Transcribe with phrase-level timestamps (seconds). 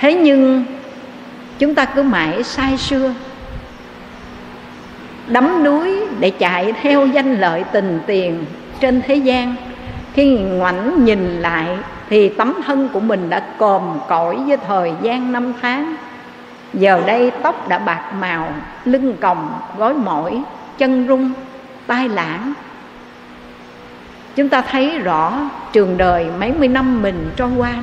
[0.00, 0.64] thế nhưng,
[1.58, 3.14] chúng ta cứ mãi sai xưa
[5.30, 8.44] đắm đuối để chạy theo danh lợi tình tiền
[8.80, 9.54] trên thế gian.
[10.12, 11.66] Khi ngoảnh nhìn lại,
[12.08, 15.94] thì tấm thân của mình đã còm cõi với thời gian năm tháng.
[16.74, 18.52] Giờ đây tóc đã bạc màu,
[18.84, 20.42] lưng còng, gối mỏi,
[20.78, 21.32] chân rung,
[21.86, 22.52] tai lãng.
[24.36, 25.38] Chúng ta thấy rõ
[25.72, 27.74] trường đời mấy mươi năm mình trôi qua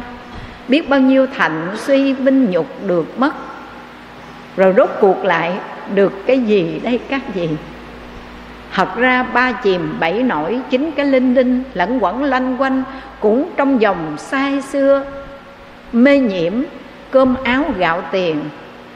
[0.67, 3.33] biết bao nhiêu thạnh suy vinh nhục được mất,
[4.57, 5.53] rồi rốt cuộc lại
[5.93, 7.49] được cái gì đây các vị?
[8.73, 12.83] Thật ra ba chìm bảy nổi chính cái linh linh lẫn quẩn lanh quanh
[13.19, 15.05] cũng trong dòng sai xưa.
[15.93, 16.53] Mê nhiễm,
[17.11, 18.43] cơm áo gạo tiền,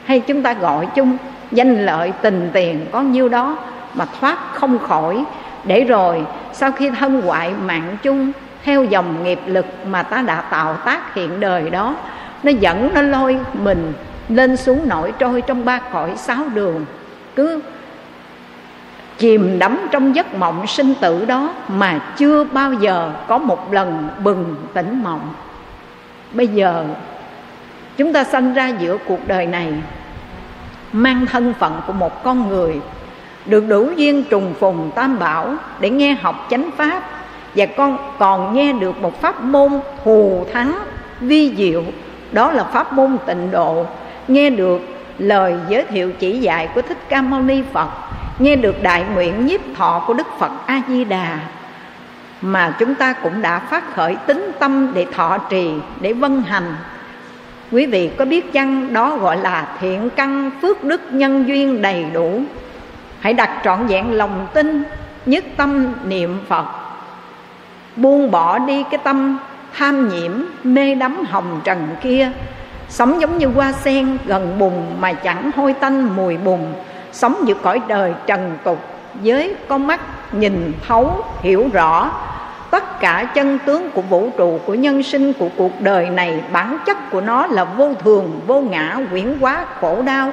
[0.04, 1.16] hay chúng ta gọi chung
[1.52, 3.56] danh lợi tình tiền có nhiêu đó
[3.94, 5.24] mà thoát không khỏi
[5.64, 8.32] để rồi sau khi thân hoại mạng chung
[8.64, 11.96] theo dòng nghiệp lực mà ta đã tạo tác hiện đời đó.
[12.42, 13.92] Nó dẫn nó lôi mình
[14.28, 16.84] lên xuống nổi trôi trong ba cõi sáu đường.
[17.36, 17.60] Cứ
[19.18, 24.08] chìm đắm trong giấc mộng sinh tử đó mà chưa bao giờ có một lần
[24.18, 25.34] bừng tỉnh mộng.
[26.32, 26.84] Bây giờ,
[27.96, 29.72] chúng ta sanh ra giữa cuộc đời này,
[30.92, 32.80] mang thân phận của một con người,
[33.46, 37.02] được đủ duyên trùng phùng tam bảo để nghe học chánh pháp
[37.54, 40.78] và con còn nghe được một pháp môn thù thắng,
[41.20, 41.84] vi diệu.
[42.32, 43.86] Đó là pháp môn tịnh độ.
[44.28, 44.80] Nghe được
[45.18, 47.88] lời giới thiệu chỉ dạy của thích ca mâu ni phật.
[48.38, 51.38] Nghe được đại nguyện nhiếp thọ của đức phật a di đà
[52.42, 56.76] mà chúng ta cũng đã phát khởi tính tâm để thọ trì, để vân hành.
[57.72, 62.04] Quý vị có biết chăng đó gọi là thiện căn phước đức nhân duyên đầy
[62.12, 62.42] đủ?
[63.20, 64.82] Hãy đặt trọn vẹn lòng tin,
[65.26, 66.64] nhất tâm niệm phật
[67.96, 69.38] buông bỏ đi cái tâm
[69.78, 70.32] tham nhiễm,
[70.64, 72.30] mê đắm hồng trần kia.
[72.88, 76.74] Sống giống như hoa sen gần bùn mà chẳng hôi tanh mùi bùn.
[77.12, 78.78] Sống giữa cõi đời trần tục
[79.14, 80.00] với con mắt
[80.32, 82.10] nhìn thấu, hiểu rõ.
[82.70, 86.78] Tất cả chân tướng của vũ trụ, của nhân sinh, của cuộc đời này, bản
[86.86, 90.32] chất của nó là vô thường, vô ngã, quyển quá khổ đau.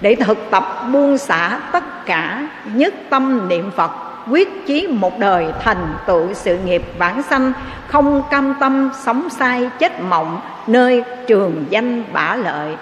[0.00, 3.90] Để thực tập buông xả tất cả nhất tâm niệm phật
[4.30, 7.52] quyết chí một đời thành tựu sự nghiệp vãng sanh,
[7.86, 12.76] không cam tâm sống sai chết mộng, nơi trường danh bả lợi.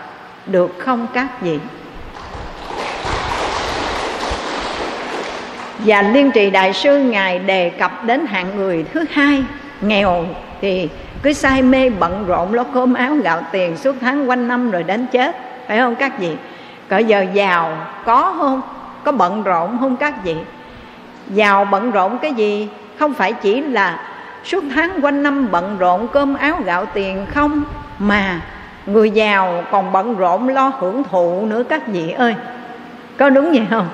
[0.47, 1.59] Được không các vị?
[5.79, 9.45] Và liên trì đại sư ngài đề cập đến hạng người thứ hai,
[9.81, 10.25] nghèo
[10.61, 10.89] thì
[11.23, 14.83] cứ say mê bận rộn lo cơm áo gạo tiền suốt tháng quanh năm rồi
[14.83, 15.37] đến chết,
[15.69, 16.37] phải không các vị?
[16.89, 18.61] Cỡ giờ giàu có không?
[19.05, 20.37] Có bận rộn không các vị?
[21.31, 22.69] Giàu bận rộn cái gì?
[22.99, 24.01] Không phải chỉ là
[24.45, 27.63] suốt tháng quanh năm bận rộn cơm áo gạo tiền không,
[27.99, 28.41] mà
[28.87, 32.35] người giàu còn bận rộn lo hưởng thụ nữa các vị ơi.
[33.17, 33.89] Có đúng vậy không?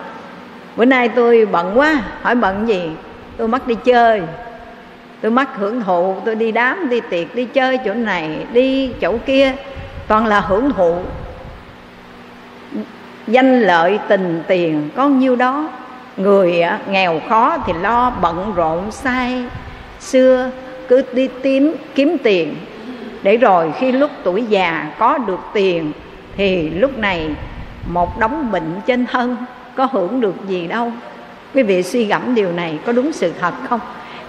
[0.76, 2.90] Bữa nay tôi bận quá, hỏi bận gì?
[3.36, 4.22] Tôi mất đi chơi.
[5.20, 9.18] Tôi mất hưởng thụ, tôi đi đám, đi tiệc, đi chơi chỗ này, đi chỗ
[9.26, 9.52] kia,
[10.08, 10.96] toàn là hưởng thụ.
[13.26, 15.68] Danh lợi, tình, tiền, có nhiêu đó
[16.18, 19.44] người à, nghèo khó thì lo bận rộn sai.
[20.00, 20.50] Xưa
[20.88, 22.56] cứ đi tím kiếm tiền,
[23.22, 25.92] để rồi khi lúc tuổi già có được tiền
[26.36, 27.30] thì lúc này
[27.86, 29.36] một đống bệnh trên thân
[29.74, 30.92] có hưởng được gì đâu.
[31.54, 33.80] Quý vị suy gẫm điều này có đúng sự thật không?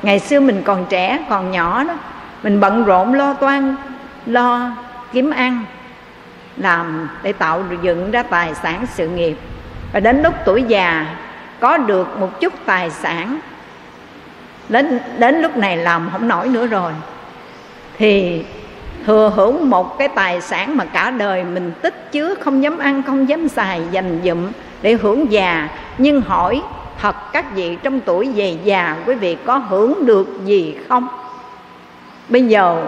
[0.03, 1.93] Ngày xưa mình còn trẻ, còn nhỏ đó,
[2.43, 3.75] mình bận rộn lo toan,
[4.25, 4.71] lo
[5.13, 5.65] kiếm ăn,
[6.57, 9.37] làm để tạo dựng ra tài sản sự nghiệp.
[9.93, 11.05] Và đến lúc tuổi già
[11.59, 13.39] có được một chút tài sản.
[14.69, 16.91] Đến đến lúc này làm không nổi nữa rồi.
[17.97, 18.43] Thì
[19.05, 23.03] thừa hưởng một cái tài sản mà cả đời mình tích chứa, không dám ăn,
[23.03, 24.47] không dám xài, dành dụm
[24.81, 25.69] để hưởng già.
[25.97, 26.61] Nhưng hỏi
[27.01, 31.07] thật, các vị trong tuổi về già, quý vị có hưởng được gì không?
[32.29, 32.85] Bây giờ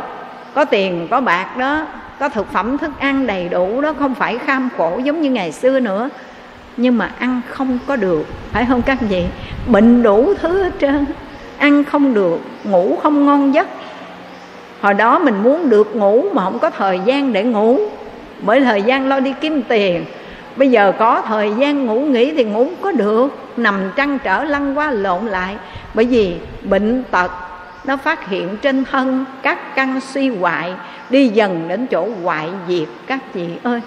[0.53, 1.85] có tiền, có bạc đó,
[2.19, 5.51] có thực phẩm, thức ăn đầy đủ đó, không phải kham khổ giống như ngày
[5.51, 6.09] xưa nữa
[6.81, 9.25] nhưng mà ăn không có được, phải không các vị
[9.67, 11.05] bệnh đủ thứ hết trơn.
[11.57, 13.67] Ăn không được, ngủ không ngon giấc.
[14.81, 17.79] Hồi đó mình muốn được ngủ mà không có thời gian để ngủ.
[18.41, 20.05] Bởi thời gian lo đi kiếm tiền.
[20.55, 23.27] Bây giờ có thời gian ngủ nghỉ thì ngủ có được.
[23.57, 25.55] Nằm trăn trở, lăn qua lộn lại.
[25.93, 27.31] Bởi vì bệnh tật
[27.85, 30.73] nó phát hiện trên thân các căn suy hoại,
[31.09, 33.81] đi dần đến chỗ hoại diệt các chị ơi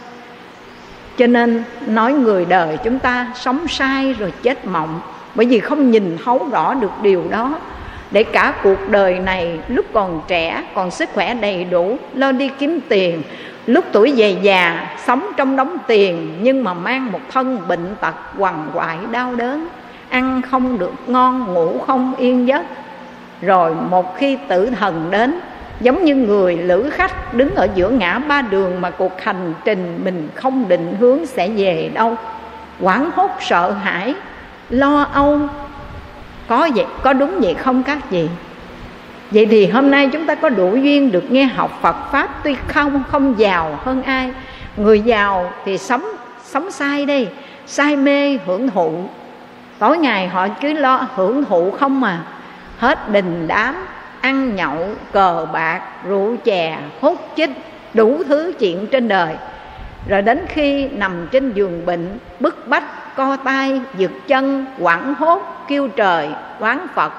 [1.18, 5.00] cho nên nói người đời chúng ta sống sai rồi chết mộng.
[5.34, 7.58] Bởi vì không nhìn thấu rõ được điều đó.
[8.10, 12.50] Để cả cuộc đời này lúc còn trẻ, còn sức khỏe đầy đủ, lo đi
[12.58, 13.22] kiếm tiền.
[13.66, 18.14] Lúc tuổi về già, sống trong đống tiền, nhưng mà mang một thân bệnh tật
[18.38, 19.68] quằn quại đau đớn.
[20.08, 22.62] Ăn không được ngon, ngủ không yên giấc.
[23.42, 25.40] Rồi một khi tử thần đến
[25.80, 30.00] giống như người lữ khách đứng ở giữa ngã ba đường mà cuộc hành trình
[30.04, 32.16] mình không định hướng sẽ về đâu.
[32.80, 34.14] Hoảng hốt sợ hãi,
[34.70, 35.40] lo âu.
[36.48, 38.28] Có vậy, có đúng vậy không các vị?
[39.30, 42.56] Vậy thì hôm nay chúng ta có đủ duyên được nghe học Phật pháp, tuy
[42.68, 44.30] không không giàu hơn ai.
[44.76, 46.04] Người giàu thì sống
[46.42, 47.26] sống sai đi
[47.66, 48.92] say mê hưởng thụ.
[49.78, 52.22] Tối ngày họ cứ lo hưởng thụ không mà
[52.78, 53.74] hết đình đám
[54.24, 57.50] ăn nhậu, cờ bạc, rượu chè, hút chích,
[57.94, 59.34] đủ thứ chuyện trên đời.
[60.08, 65.42] Rồi đến khi nằm trên giường bệnh, bức bách, co tay, giật chân quẳng hốt,
[65.68, 66.28] kêu trời,
[66.60, 67.12] quán phật.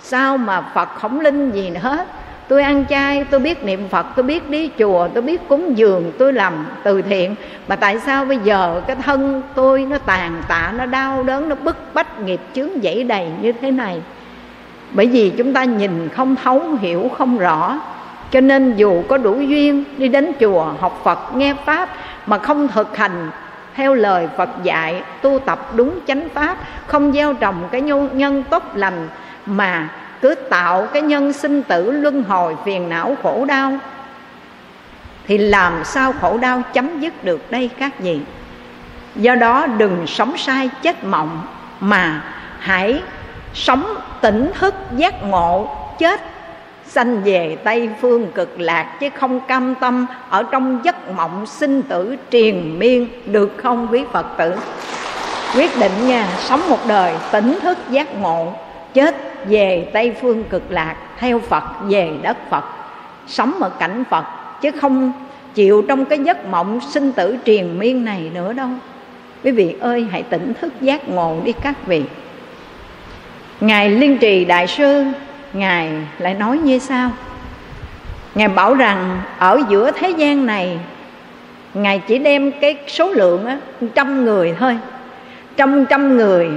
[0.00, 2.06] Sao mà phật không linh gì hết?
[2.48, 6.12] Tôi ăn chay, tôi biết niệm phật, tôi biết đi chùa, tôi biết cúng dường,
[6.18, 7.34] tôi làm từ thiện.
[7.68, 11.54] Mà tại sao bây giờ cái thân tôi nó tàn tạ, nó đau đớn, nó
[11.54, 14.02] bức bách nghiệp chướng dãy đầy như thế này?
[14.92, 17.80] Bởi vì chúng ta nhìn không thấu, hiểu không rõ.
[18.30, 21.88] Cho nên dù có đủ duyên đi đến chùa, học phật, nghe pháp,
[22.26, 23.30] mà không thực hành
[23.74, 26.56] theo lời phật dạy, tu tập đúng chánh pháp,
[26.86, 27.80] không gieo trồng cái
[28.12, 29.08] nhân tốt lành,
[29.46, 29.88] mà
[30.20, 33.78] cứ tạo cái nhân sinh tử luân hồi phiền não khổ đau,
[35.26, 38.20] thì làm sao khổ đau chấm dứt được đây các vị?
[39.16, 41.42] Do đó đừng sống sai, chết mộng,
[41.80, 42.22] mà
[42.58, 43.02] hãy
[43.54, 43.84] sống
[44.20, 45.68] tỉnh thức giác ngộ,
[45.98, 46.20] chết
[46.86, 51.82] sanh về tây phương cực lạc, chứ không cam tâm ở trong giấc mộng sinh
[51.82, 54.54] tử triền miên, được không quý phật tử?
[55.56, 58.52] Quyết định nha, sống một đời tỉnh thức giác ngộ,
[58.94, 59.14] chết
[59.46, 62.64] về tây phương cực lạc, theo phật, về đất phật.
[63.26, 64.24] Sống ở cảnh phật,
[64.60, 65.12] chứ không
[65.54, 68.68] chịu trong cái giấc mộng sinh tử triền miên này nữa đâu.
[69.44, 72.02] Quý vị ơi, hãy tỉnh thức giác ngộ đi các vị
[73.60, 75.04] ngài liên trì đại sư
[75.52, 77.10] ngài lại nói như sau.
[78.34, 80.78] Ngài bảo rằng ở giữa thế gian này
[81.74, 83.58] ngài chỉ đem cái số lượng á,
[83.94, 84.78] trăm người thôi.
[85.56, 86.48] Trăm trăm người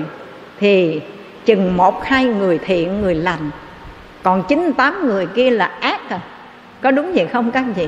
[0.59, 1.01] thì
[1.45, 3.50] chừng một hai người thiện người lành.
[4.23, 6.19] Còn chín tám người kia là ác à.
[6.81, 7.88] Có đúng vậy không các chị?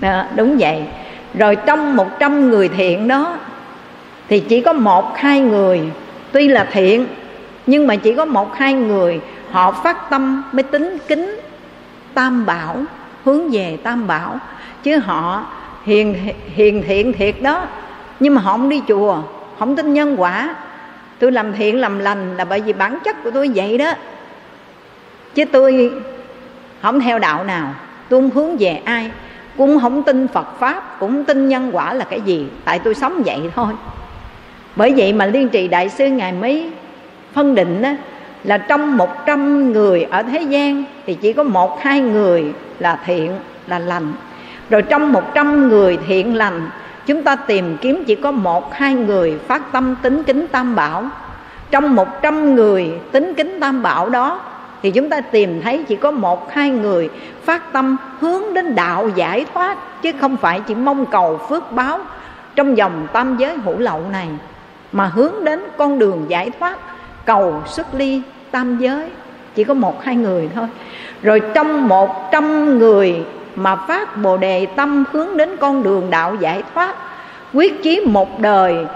[0.00, 0.82] Đó, đúng vậy.
[1.34, 3.38] Rồi trong một trăm người thiện đó
[4.28, 5.80] thì chỉ có một hai người
[6.32, 7.06] tuy là thiện
[7.68, 9.20] nhưng mà chỉ có một hai người,
[9.50, 11.40] họ phát tâm mới tính kính
[12.14, 12.76] tam bảo,
[13.24, 14.38] hướng về tam bảo.
[14.82, 15.46] Chứ họ
[15.84, 16.16] hiền
[16.54, 17.66] hiền thiện thiệt đó.
[18.20, 19.18] Nhưng mà họ không đi chùa,
[19.58, 20.54] không tin nhân quả.
[21.18, 23.92] Tôi làm thiện, làm lành là bởi vì bản chất của tôi vậy đó.
[25.34, 25.92] Chứ tôi
[26.82, 27.74] không theo đạo nào.
[28.08, 29.10] Tôi không hướng về ai.
[29.56, 32.46] Cũng không tin Phật Pháp, Cũng không tin nhân quả là cái gì.
[32.64, 33.72] Tại tôi sống vậy thôi.
[34.76, 36.70] Bởi vậy mà Liên trì Đại sư Ngài mới
[37.32, 37.90] phân định đó,
[38.44, 42.98] là trong một trăm người ở thế gian Thì chỉ có một hai người là
[43.06, 43.32] thiện,
[43.66, 44.12] là lành.
[44.70, 46.70] Rồi trong một trăm người thiện lành
[47.06, 51.04] chúng ta tìm kiếm chỉ có một hai người phát tâm tính kính tam bảo.
[51.70, 54.40] Trong một trăm người tính kính tam bảo đó
[54.82, 57.10] thì chúng ta tìm thấy chỉ có một hai người
[57.44, 61.98] phát tâm hướng đến đạo giải thoát chứ không phải chỉ mong cầu phước báo
[62.54, 64.28] trong dòng tam giới hữu lậu này
[64.92, 66.78] mà hướng đến con đường giải thoát
[67.28, 69.06] cầu xuất ly tam giới.
[69.54, 70.66] Chỉ có một hai người thôi.
[71.22, 73.16] Rồi trong một trăm người
[73.56, 76.94] mà phát bồ đề tâm hướng đến con đường đạo giải thoát,
[77.54, 78.86] quyết chí một đời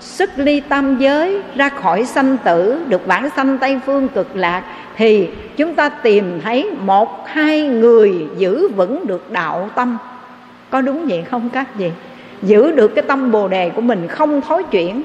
[0.00, 4.62] xuất ly tam giới, ra khỏi sanh tử, được vãng sanh tây phương cực lạc,
[4.96, 9.98] thì chúng ta tìm thấy một hai người giữ vững được đạo tâm.
[10.70, 11.90] Có đúng vậy không các vị?
[12.42, 15.02] Giữ được cái tâm bồ đề của mình không thối chuyển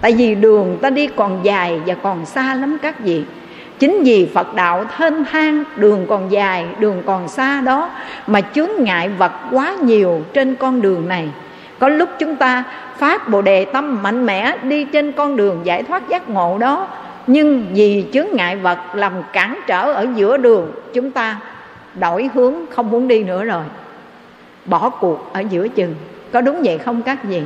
[0.00, 3.24] tại vì đường ta đi còn dài và còn xa lắm các vị.
[3.78, 7.90] Chính vì phật đạo thênh thang, đường còn dài, đường còn xa đó,
[8.26, 11.28] mà chướng ngại vật quá nhiều trên con đường này.
[11.78, 12.64] Có lúc chúng ta
[12.98, 16.88] phát bồ đề tâm mạnh mẽ đi trên con đường giải thoát giác ngộ đó,
[17.26, 21.40] nhưng vì chướng ngại vật làm cản trở ở giữa đường, chúng ta
[21.94, 23.62] đổi hướng không muốn đi nữa rồi.
[24.64, 25.94] Bỏ cuộc ở giữa chừng.
[26.32, 27.42] Có đúng vậy không các vị?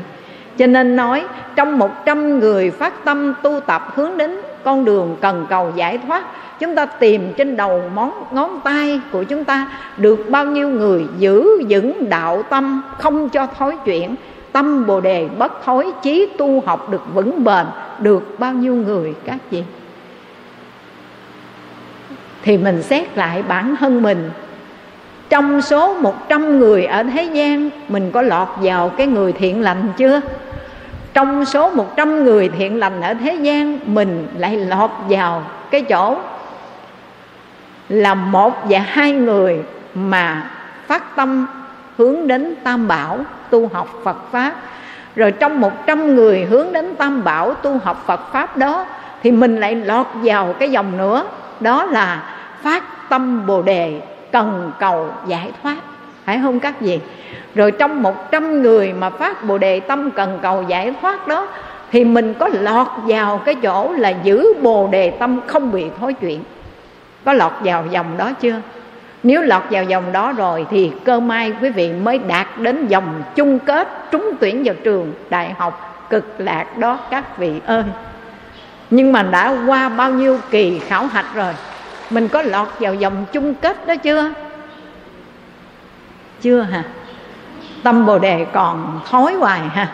[0.58, 1.24] Cho nên nói,
[1.56, 5.98] trong một trăm người phát tâm tu tập hướng đến con đường cần cầu giải
[5.98, 6.24] thoát,
[6.60, 11.06] chúng ta tìm trên đầu món, ngón tay của chúng ta được bao nhiêu người
[11.18, 14.14] giữ vững đạo tâm không cho thối chuyển,
[14.52, 17.66] tâm bồ đề bất thối, chí tu học được vững bền,
[17.98, 19.62] được bao nhiêu người các chị
[22.42, 24.30] thì mình xét lại bản thân mình
[25.32, 29.92] trong số 100 người ở thế gian, mình có lọt vào cái người thiện lành
[29.96, 30.20] chưa?
[31.14, 36.16] Trong số 100 người thiện lành ở thế gian, mình lại lọt vào cái chỗ
[37.88, 39.62] là một và hai người
[39.94, 40.50] mà
[40.86, 41.46] phát tâm
[41.98, 43.18] hướng đến tam bảo
[43.50, 44.52] tu học Phật Pháp.
[45.16, 48.86] Rồi trong 100 người hướng đến tam bảo tu học Phật Pháp đó,
[49.22, 51.24] thì mình lại lọt vào cái dòng nữa,
[51.60, 52.22] đó là
[52.62, 54.00] phát tâm Bồ Đề
[54.32, 55.76] cần cầu giải thoát.
[56.24, 57.00] Phải không các vị?
[57.54, 61.48] Rồi trong 100 người mà phát Bồ Đề tâm cần cầu giải thoát đó,
[61.90, 66.12] thì mình có lọt vào cái chỗ là giữ Bồ Đề tâm không bị thối
[66.12, 66.42] chuyện
[67.24, 68.54] có lọt vào dòng đó chưa?
[69.22, 73.22] Nếu lọt vào dòng đó rồi thì cơ may quý vị mới đạt đến dòng
[73.34, 77.84] chung kết trúng tuyển vào trường đại học cực lạc đó các vị ơi.
[78.90, 81.52] Nhưng mà đã qua bao nhiêu kỳ khảo hạch rồi?
[82.12, 84.30] Mình có lọt vào vòng chung kết đó chưa?
[86.40, 86.84] Chưa hả?
[87.82, 89.88] Tâm bồ đề còn thói hoài ha.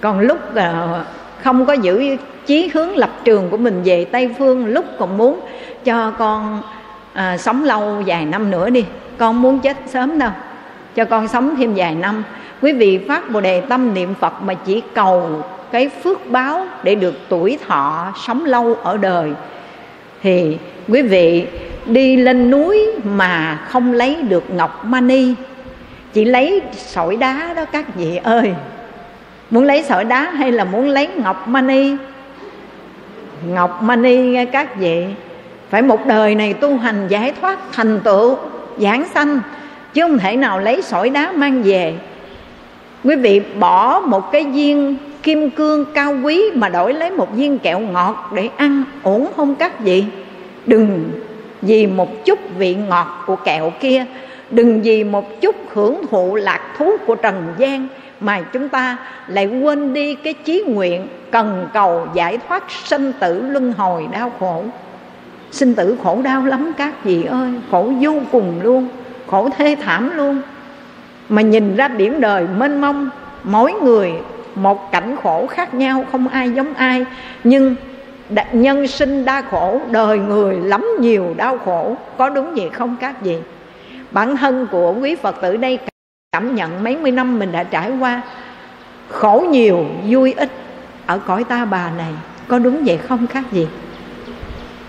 [0.00, 1.04] Còn lúc ờ,
[1.42, 5.40] không có giữ chí hướng lập trường của mình về tây phương lúc còn muốn
[5.84, 6.62] cho con
[7.12, 8.84] à, sống lâu vài năm nữa đi.
[9.18, 10.30] Con muốn chết sớm đâu.
[10.94, 12.24] Cho con sống thêm vài năm.
[12.62, 16.94] Quý vị phát bồ đề tâm niệm phật mà chỉ cầu cái phước báo để
[16.94, 19.32] được tuổi thọ sống lâu ở đời
[20.22, 20.58] thì
[20.88, 21.46] quý vị,
[21.86, 25.34] đi lên núi mà không lấy được ngọc mani,
[26.12, 28.54] chỉ lấy sỏi đá đó các vị ơi.
[29.50, 31.96] Muốn lấy sỏi đá hay là muốn lấy ngọc mani?
[33.48, 35.04] Ngọc mani nghe các vị.
[35.70, 38.36] Phải một đời này tu hành giải thoát thành tựu,
[38.78, 39.40] giảng sanh,
[39.94, 41.94] chứ không thể nào lấy sỏi đá mang về.
[43.04, 47.58] Quý vị bỏ một cái viên kim cương cao quý mà đổi lấy một viên
[47.58, 50.04] kẹo ngọt để ăn ổn không các vị?
[50.66, 51.10] Đừng
[51.62, 54.04] vì một chút vị ngọt của kẹo kia,
[54.50, 57.88] đừng vì một chút hưởng thụ lạc thú của trần gian
[58.20, 63.42] mà chúng ta lại quên đi cái chí nguyện cần cầu giải thoát sinh tử
[63.42, 64.64] luân hồi đau khổ.
[65.50, 68.88] Sinh tử khổ đau lắm các vị ơi, khổ vô cùng luôn,
[69.26, 70.42] khổ thê thảm luôn.
[71.28, 73.10] Mà nhìn ra biển đời mênh mông,
[73.44, 74.12] mỗi người
[74.54, 77.04] một cảnh khổ khác nhau, không ai giống ai.
[77.44, 77.74] Nhưng
[78.52, 81.96] nhân sinh đa khổ, đời người lắm nhiều đau khổ.
[82.18, 83.36] Có đúng vậy không, các vị?
[84.10, 85.78] Bản thân của quý phật tử đây
[86.32, 88.22] cảm nhận mấy mươi năm mình đã trải qua
[89.08, 90.50] khổ nhiều, vui ít
[91.06, 92.12] ở cõi ta bà này.
[92.48, 93.66] Có đúng vậy không, các vị?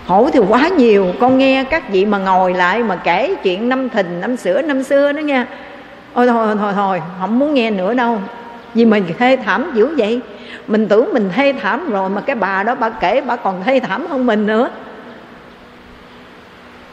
[0.08, 1.06] Khổ thì quá nhiều.
[1.20, 4.82] Con nghe các vị mà ngồi lại mà kể chuyện năm thìn, năm sửa, năm
[4.82, 5.46] xưa đó nha.
[6.12, 8.18] Ôi, thôi thôi thôi, không muốn nghe nữa đâu.
[8.74, 10.20] Vì mình thê thảm dữ vậy
[10.66, 13.80] mình tưởng mình thê thảm rồi mà cái bà đó bà kể bà còn thê
[13.80, 14.70] thảm hơn mình nữa.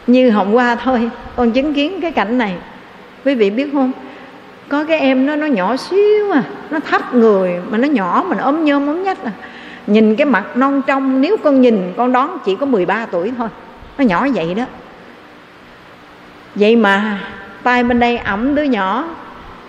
[0.07, 2.55] Như hôm qua thôi, con chứng kiến cái cảnh này.
[3.25, 3.91] Quý vị biết không?
[4.69, 8.35] Có cái em nó nó nhỏ xíu à nó thấp người mà nó nhỏ mà
[8.35, 9.31] nó ốm nhôm ốm nhách à.
[9.87, 13.47] Nhìn cái mặt non trong, nếu con nhìn, con đón chỉ có 13 tuổi thôi.
[13.97, 14.63] Nó nhỏ vậy đó.
[16.55, 17.19] Vậy mà
[17.63, 19.05] tay bên đây ẩm đứa nhỏ,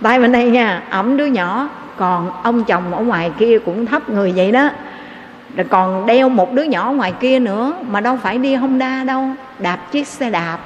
[0.02, 4.10] tay bên đây nha, ẩm đứa nhỏ còn ông chồng ở ngoài kia cũng thấp
[4.10, 4.70] người vậy đó.
[5.56, 9.24] Rồi còn đeo một đứa nhỏ ngoài kia nữa mà đâu phải đi Honda đâu
[9.58, 10.58] đạp chiếc xe đạp.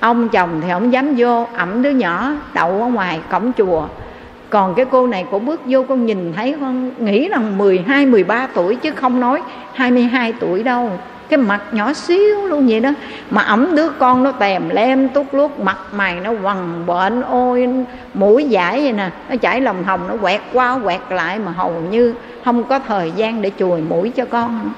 [0.00, 3.86] Ông chồng thì không dám vô ẩm đứa nhỏ đậu ở ngoài cổng chùa.
[4.50, 8.48] Còn cái cô này cũng bước vô con nhìn thấy con nghĩ rằng 12, 13
[8.54, 9.42] tuổi chứ không nói
[9.74, 10.90] 22 tuổi đâu
[11.28, 12.90] cái mặt nhỏ xíu luôn vậy đó.
[13.30, 17.68] Mà ẩm đứa con nó tèm lem tút luốt mặt mày nó quằn bệnh, ôi,
[18.14, 19.10] mũi giải vậy nè.
[19.28, 22.14] Nó chảy lòng hồng, nó quẹt qua, quẹt lại mà hầu như
[22.44, 24.70] không có thời gian để chùi mũi cho con.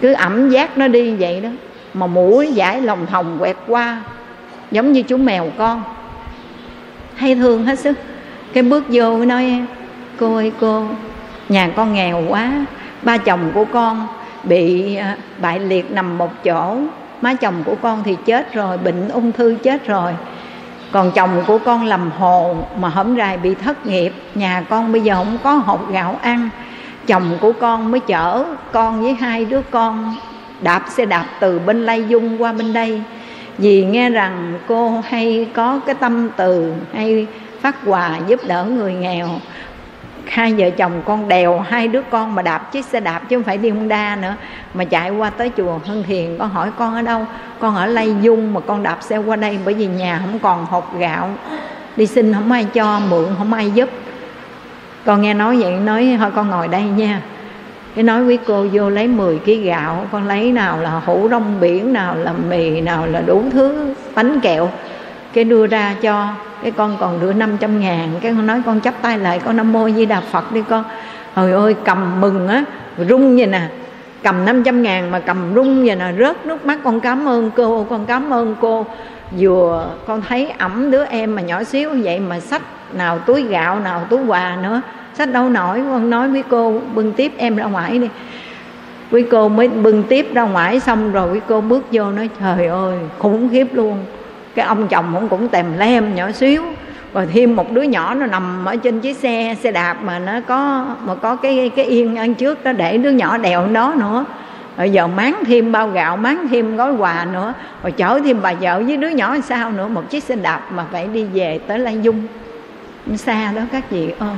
[0.00, 1.48] Cứ ẩm giác nó đi vậy đó,
[1.94, 4.02] mà mũi giải lòng hồng quẹt qua,
[4.70, 5.82] giống như chú mèo con.
[7.14, 7.98] Hay thương hết sức.
[8.52, 9.60] Cái bước vô nói,
[10.18, 10.84] cô ơi, cô,
[11.48, 12.52] nhà con nghèo quá,
[13.02, 14.06] ba chồng của con
[14.44, 16.76] bị à, bại liệt nằm một chỗ.
[17.22, 20.12] Má chồng của con thì chết rồi, bệnh ung thư chết rồi.
[20.92, 24.12] Còn chồng của con làm hồ mà hổng rài bị thất nghiệp.
[24.34, 26.48] Nhà con bây giờ không có hộp gạo ăn.
[27.06, 30.16] Chồng của con mới chở con với hai đứa con
[30.60, 33.02] đạp xe đạp từ bên lai dung qua bên đây.
[33.58, 37.26] Vì nghe rằng cô hay có cái tâm từ, hay
[37.60, 39.28] phát quà giúp đỡ người nghèo
[40.32, 43.42] hai vợ chồng con đèo, hai đứa con mà đạp chiếc xe đạp chứ không
[43.42, 44.34] phải đi Honda nữa,
[44.74, 47.26] mà chạy qua tới chùa Hân Thiền con hỏi con ở đâu?
[47.58, 50.66] Con ở Lây Dung mà con đạp xe qua đây, bởi vì nhà không còn
[50.66, 51.30] hộp gạo.
[51.96, 53.90] Đi xin không ai cho, mượn không ai giúp.
[55.04, 57.20] Con nghe nói vậy, nói, thôi con ngồi đây nha.
[57.94, 61.60] Cái nói quý cô vô lấy 10 kg gạo, con lấy nào là hũ rong
[61.60, 64.70] biển, nào là mì, nào là đủ thứ, bánh kẹo
[65.32, 66.28] cái đưa ra cho
[66.62, 68.08] cái con còn đưa 500 ngàn.
[68.20, 70.84] Cái con nói con chắp tay lại, con nam mô di đà phật đi con.
[71.36, 72.64] Trời ơi, cầm mừng á,
[73.08, 73.62] rung vậy nè.
[74.22, 76.78] Cầm 500 ngàn mà cầm rung vậy nè, rớt nước mắt.
[76.84, 78.86] Con cảm ơn cô, con cảm ơn cô.
[79.38, 82.62] Vừa con thấy ẩm đứa em mà nhỏ xíu vậy mà sách
[82.92, 84.80] nào túi gạo, nào túi quà nữa.
[85.14, 88.08] Sách đâu nổi, con nói với cô, bưng tiếp em ra ngoài đi.
[89.10, 92.66] Quý cô mới bưng tiếp ra ngoài xong rồi quý cô bước vô nói, trời
[92.66, 93.98] ơi, khủng khiếp luôn
[94.54, 96.62] cái ông chồng cũng cũng tèm lem nhỏ xíu.
[97.14, 100.32] Rồi thêm một đứa nhỏ nó nằm ở trên chiếc xe xe đạp mà nó
[100.46, 104.24] có, mà có cái cái yên ăn trước đó để đứa nhỏ đèo nó nữa.
[104.76, 107.52] Rồi giờ máng thêm bao gạo, máng thêm gói quà nữa.
[107.82, 109.88] Rồi chở thêm bà vợ với đứa nhỏ sao nữa.
[109.88, 112.22] Một chiếc xe đạp mà phải đi về tới lai dung.
[113.16, 114.36] Xa đó các chị ơi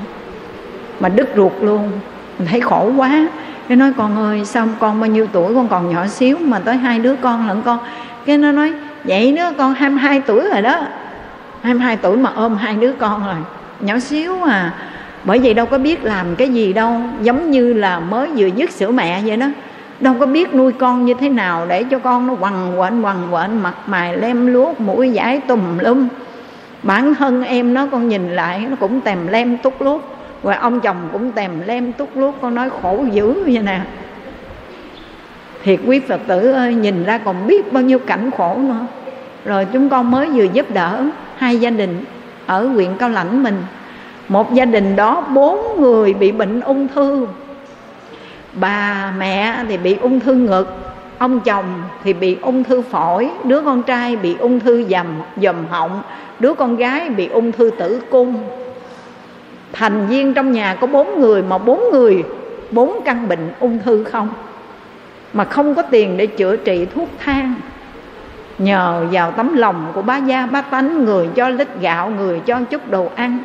[1.01, 1.91] mà đứt ruột luôn.
[2.39, 3.29] Mình thấy khổ quá.
[3.69, 6.77] Cái nói, con ơi, sao con bao nhiêu tuổi, con còn nhỏ xíu mà tới
[6.77, 7.79] hai đứa con lẫn con?
[8.27, 8.73] Cái nó nói
[9.05, 10.81] vậy nữa con 22 tuổi rồi đó.
[11.63, 13.37] 22 tuổi mà ôm hai đứa con rồi.
[13.81, 14.73] Nhỏ xíu à.
[15.25, 17.01] Bởi vì đâu có biết làm cái gì đâu.
[17.23, 19.47] Giống như là mới vừa dứt sữa mẹ vậy đó.
[20.01, 23.17] Đâu có biết nuôi con như thế nào để cho con nó quằn quện quằn
[23.31, 26.09] quện mặt mày lem luốc, mũi giải tùm lum.
[26.83, 30.01] Bản thân em nó con nhìn lại, nó cũng tèm lem tút luốt
[30.43, 33.81] rồi ông chồng cũng tèm lem tút luốt con nói khổ dữ vậy nè
[35.65, 38.87] thiệt quý phật tử ơi, nhìn ra còn biết bao nhiêu cảnh khổ nữa.
[39.45, 41.05] Rồi chúng con mới vừa giúp đỡ
[41.37, 42.05] hai gia đình
[42.47, 43.63] ở huyện cao lãnh mình.
[44.29, 47.27] Một gia đình đó bốn người bị bệnh ung thư.
[48.53, 50.69] Bà mẹ thì bị ung thư ngực,
[51.19, 55.07] ông chồng thì bị ung thư phổi, đứa con trai bị ung thư dầm
[55.37, 56.03] dầm họng,
[56.39, 58.35] đứa con gái bị ung thư tử cung.
[59.73, 62.23] Thành viên trong nhà có bốn người mà bốn người,
[62.71, 64.29] bốn căn bệnh ung thư không?
[65.35, 67.55] Mà không có tiền để chữa trị thuốc thang.
[68.59, 72.61] Nhờ vào tấm lòng của bá gia, bá tánh, người cho lít gạo, người cho
[72.71, 73.39] chút đồ ăn.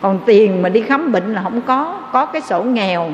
[0.00, 2.00] Còn tiền mà đi khám bệnh là không có.
[2.12, 3.10] Có cái sổ nghèo,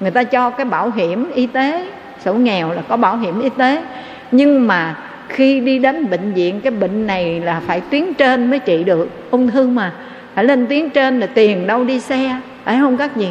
[0.00, 1.86] người ta cho cái bảo hiểm y tế.
[2.24, 3.82] Sổ nghèo là có bảo hiểm y tế.
[4.30, 4.96] Nhưng mà
[5.28, 9.08] khi đi đến bệnh viện, cái bệnh này là phải tuyến trên mới trị được.
[9.30, 9.92] Ung thư mà.
[10.34, 12.36] Phải lên tuyến trên là tiền đâu đi xe.
[12.64, 13.28] Phải không các gì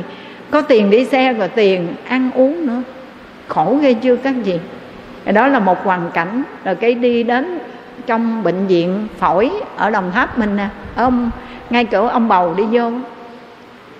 [0.52, 2.82] có tiền đi xe rồi tiền ăn uống nữa
[3.50, 4.60] khổ ghê chưa các gì
[5.26, 7.60] đó là một hoàn cảnh rồi cái đi đến
[8.06, 10.68] trong bệnh viện phổi ở đồng tháp mình nè.
[10.96, 11.30] Ông
[11.70, 12.92] ngay chỗ ông bầu đi vô.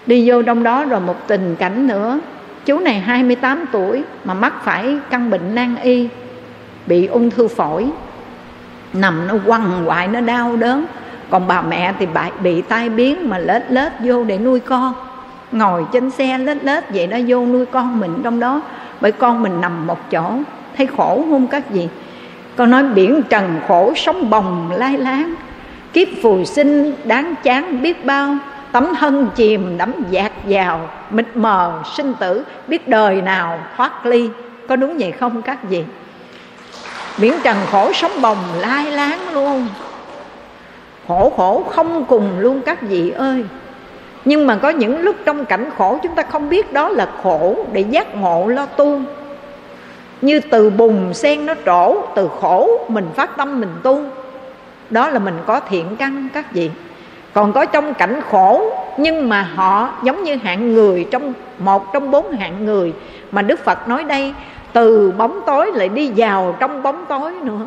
[0.06, 2.20] Đi vô trong đó rồi một tình cảnh nữa.
[2.66, 6.08] Chú này 28 tuổi mà mắc phải căn bệnh nan y
[6.86, 7.90] bị ung thư phổi.
[8.94, 10.86] Nằm nó quằn quại nó đau đớn.
[11.30, 14.94] Còn bà mẹ thì bị, bị tai biến mà lết lết vô để nuôi con.
[15.52, 18.62] Ngồi trên xe lết lết vậy đó vô nuôi con mình trong đó
[19.02, 20.32] bởi con mình nằm một chỗ,
[20.78, 21.90] thấy khổ không các gì.
[22.56, 25.36] Con nói, biển trần khổ sống bồng lai láng.
[25.94, 28.36] Kiếp phù sinh đáng chán biết bao.
[28.72, 34.30] Tấm thân chìm đắm dạt vào mịt mờ sinh tử biết đời nào thoát ly.
[34.68, 35.86] Có đúng vậy không các gì
[37.18, 39.68] biển trần khổ sống bồng lai láng luôn.
[41.08, 43.46] Khổ khổ không cùng luôn các vị ơi
[44.30, 47.66] nhưng mà có những lúc trong cảnh khổ chúng ta không biết đó là khổ
[47.74, 49.02] để giác ngộ lo tu.
[50.22, 54.02] Như từ bùn sen nó trổ, từ khổ mình phát tâm mình tu.
[54.90, 56.72] Đó là mình có thiện căn, các vị.
[57.34, 62.12] Còn có trong cảnh khổ, nhưng mà họ giống như hạng người trong, một trong
[62.12, 62.94] bốn hạng người
[63.32, 64.34] mà đức phật nói đây,
[64.74, 67.66] từ bóng tối lại đi vào trong bóng tối nữa.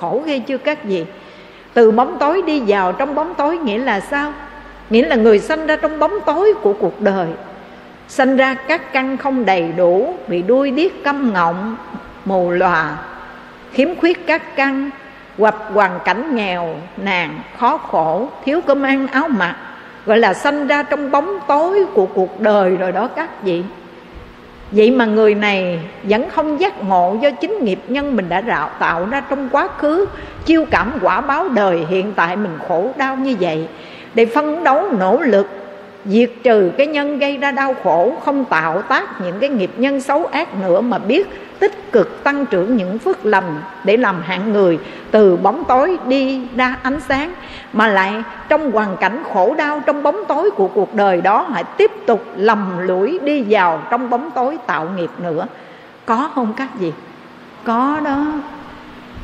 [0.00, 1.04] Khổ ghê chưa các vị?
[1.74, 4.32] Từ bóng tối đi vào trong bóng tối nghĩa là sao?
[4.90, 7.28] Nghĩa là người sanh ra trong bóng tối của cuộc đời.
[8.08, 11.76] Sanh ra các căn không đầy đủ, bị đuôi điếc câm ngọng,
[12.24, 12.96] mù lòa,
[13.72, 14.90] khiếm khuyết các căn
[15.38, 19.56] hoặc hoàn cảnh nghèo nàn khó khổ, thiếu cơm ăn áo mặc,
[20.06, 23.62] gọi là sanh ra trong bóng tối của cuộc đời rồi đó các vị.
[24.70, 28.70] Vậy mà người này vẫn không giác ngộ do chính nghiệp nhân mình đã rạo
[28.78, 30.06] tạo ra trong quá khứ,
[30.44, 33.68] chiêu cảm quả báo đời hiện tại mình khổ đau như vậy
[34.14, 35.48] để phấn đấu nỗ lực,
[36.04, 40.00] diệt trừ cái nhân gây ra đau khổ, không tạo tác những cái nghiệp nhân
[40.00, 44.52] xấu ác nữa mà biết tích cực tăng trưởng những phước lành để làm hạng
[44.52, 44.78] người,
[45.10, 47.32] từ bóng tối đi ra ánh sáng,
[47.72, 51.64] mà lại trong hoàn cảnh khổ đau trong bóng tối của cuộc đời đó hãy
[51.64, 55.46] tiếp tục lầm lũi đi vào trong bóng tối tạo nghiệp nữa.
[56.06, 56.92] Có không các gì
[57.64, 58.24] có đó.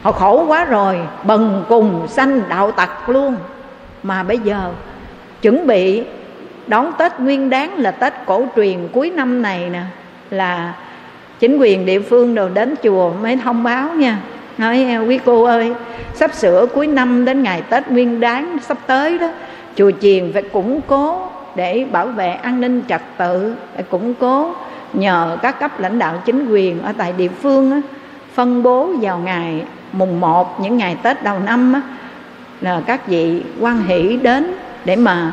[0.03, 3.37] Họ khổ quá rồi, bần cùng sanh đạo tặc luôn
[4.09, 4.71] mà bây giờ
[5.43, 6.03] chuẩn bị
[6.67, 9.83] đón tết nguyên đáng là tết cổ truyền cuối năm này nè
[10.31, 10.75] là
[11.39, 14.19] chính quyền địa phương đồ đến chùa mới thông báo nha.
[14.59, 15.73] Nói quý cô ơi
[16.15, 19.29] sắp sửa cuối năm đến ngày tết nguyên đáng sắp tới đó
[19.77, 24.55] chùa chiền phải củng cố để bảo vệ an ninh trật tự phải củng cố
[24.93, 27.81] nhờ các cấp lãnh đạo chính quyền ở tại địa phương á,
[28.35, 31.83] phân bố vào ngày mùng 1 những ngày Tết đầu năm á,
[32.61, 35.33] là các vị quan hỷ đến để mà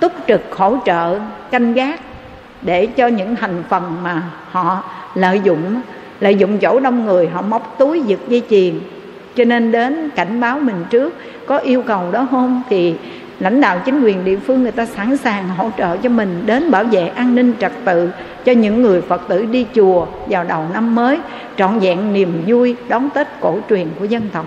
[0.00, 1.18] túc trực hỗ trợ
[1.50, 2.00] canh gác
[2.62, 4.82] để cho những thành phần mà họ
[5.14, 5.80] lợi dụng
[6.20, 8.80] lợi dụng chỗ đông người, họ móc túi giật dây chuyền.
[9.36, 11.14] Cho nên đến cảnh báo mình trước,
[11.46, 12.94] có yêu cầu đó không thì
[13.40, 16.70] lãnh đạo chính quyền địa phương người ta sẵn sàng hỗ trợ cho mình đến
[16.70, 18.10] bảo vệ an ninh trật tự
[18.44, 21.18] cho những người phật tử đi chùa vào đầu năm mới,
[21.56, 24.46] trọn vẹn niềm vui đón tết cổ truyền của dân tộc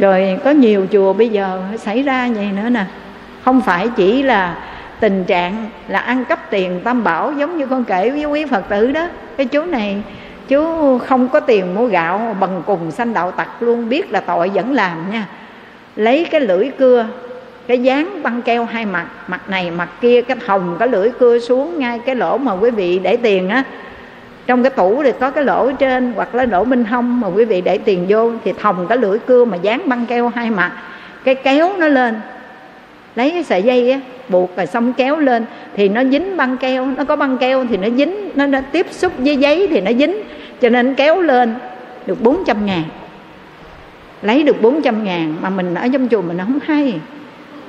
[0.00, 2.84] rồi có nhiều chùa bây giờ xảy ra vậy nữa nè.
[3.44, 4.56] Không phải chỉ là
[5.00, 8.68] tình trạng là ăn cắp tiền tam bảo giống như con kể với quý phật
[8.68, 9.08] tử đó.
[9.36, 10.02] Cái chú này,
[10.48, 14.48] chú không có tiền mua gạo bằng cùng sanh đạo tặc luôn, biết là tội
[14.48, 15.26] vẫn làm nha.
[15.96, 17.06] Lấy cái lưỡi cưa,
[17.66, 21.38] cái dán băng keo hai mặt mặt này, mặt kia, cái hồng, cái lưỡi cưa
[21.38, 23.64] xuống ngay cái lỗ mà quý vị để tiền á
[24.46, 27.28] trong cái tủ thì có cái lỗ ở trên hoặc là lỗ bên hông mà
[27.28, 30.50] quý vị để tiền vô thì thòng cái lưỡi cưa mà dán băng keo hai
[30.50, 30.72] mặt.
[31.24, 32.20] Cái kéo nó lên.
[33.16, 35.44] Lấy cái sợi dây á buộc rồi xong kéo lên
[35.76, 36.86] thì nó dính băng keo.
[36.86, 39.92] Nó có băng keo thì nó dính nó, nó tiếp xúc với giấy thì nó
[39.92, 40.16] dính.
[40.60, 41.54] Cho nên kéo lên
[42.06, 42.82] được 400 ngàn.
[44.22, 47.00] Lấy được 400 ngàn mà mình ở trong chùa mình không hay.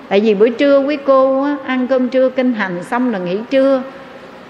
[0.07, 3.37] Tại vì buổi trưa quý cô á, ăn cơm trưa kinh hành xong là nghỉ
[3.49, 3.81] trưa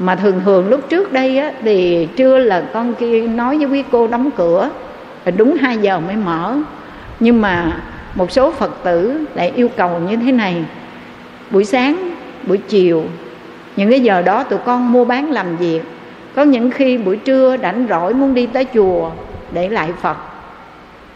[0.01, 3.83] mà thường thường lúc trước đây á, thì trưa là con kia nói với quý
[3.91, 4.69] cô đóng cửa
[5.25, 6.57] là đúng 2 giờ mới mở.
[7.19, 7.81] Nhưng mà
[8.15, 10.65] một số phật tử lại yêu cầu như thế này.
[11.51, 12.11] Buổi sáng
[12.47, 13.03] buổi chiều
[13.75, 15.81] những cái giờ đó tụi con mua bán làm việc.
[16.35, 19.11] Có những khi buổi trưa rảnh rỗi muốn đi tới chùa
[19.51, 20.17] để lại phật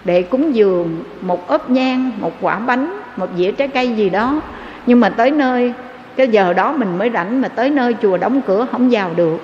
[0.05, 4.41] để cúng dường một ốp nhang một quả bánh một dĩa trái cây gì đó.
[4.85, 5.73] Nhưng mà tới nơi
[6.15, 9.37] cái giờ đó mình mới rảnh mà tới nơi chùa đóng cửa không vào được.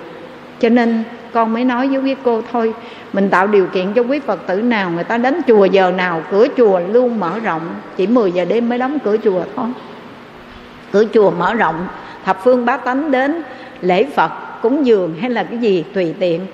[0.60, 2.74] Cho nên con mới nói với quý cô thôi,
[3.12, 6.22] mình tạo điều kiện cho quý phật tử nào người ta đến chùa giờ nào,
[6.30, 7.74] cửa chùa luôn mở rộng.
[7.96, 9.66] Chỉ 10 giờ đêm mới đóng cửa chùa thôi.
[10.92, 11.86] Cửa chùa mở rộng,
[12.24, 13.42] thập phương bá tánh đến
[13.80, 14.32] lễ phật
[14.62, 16.46] cúng dường hay là cái gì tùy tiện.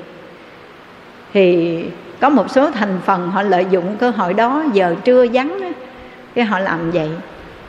[1.33, 1.85] Thì
[2.21, 5.73] có một số thành phần họ lợi dụng cơ hội đó, giờ trưa vắng
[6.35, 7.09] cái họ làm vậy.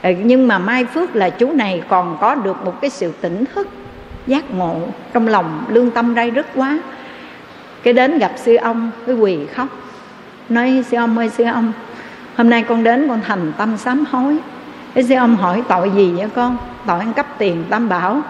[0.02, 3.44] Ờ, nhưng mà mai phước là chú này còn có được một cái sự tỉnh
[3.56, 3.68] thức,
[4.28, 4.76] giác ngộ
[5.14, 6.80] trong lòng, lương tâm ray rứt quá.
[7.84, 9.68] Cái đến gặp sư ông, cái quỳ khóc,
[10.50, 11.72] nói, sư ông ơi, sư ông,
[12.36, 14.38] hôm nay con đến con thành tâm sám hối.
[14.94, 16.58] Cái sư ông hỏi, tội gì vậy con?
[16.88, 18.22] Tội ăn cắp tiền tam bảo.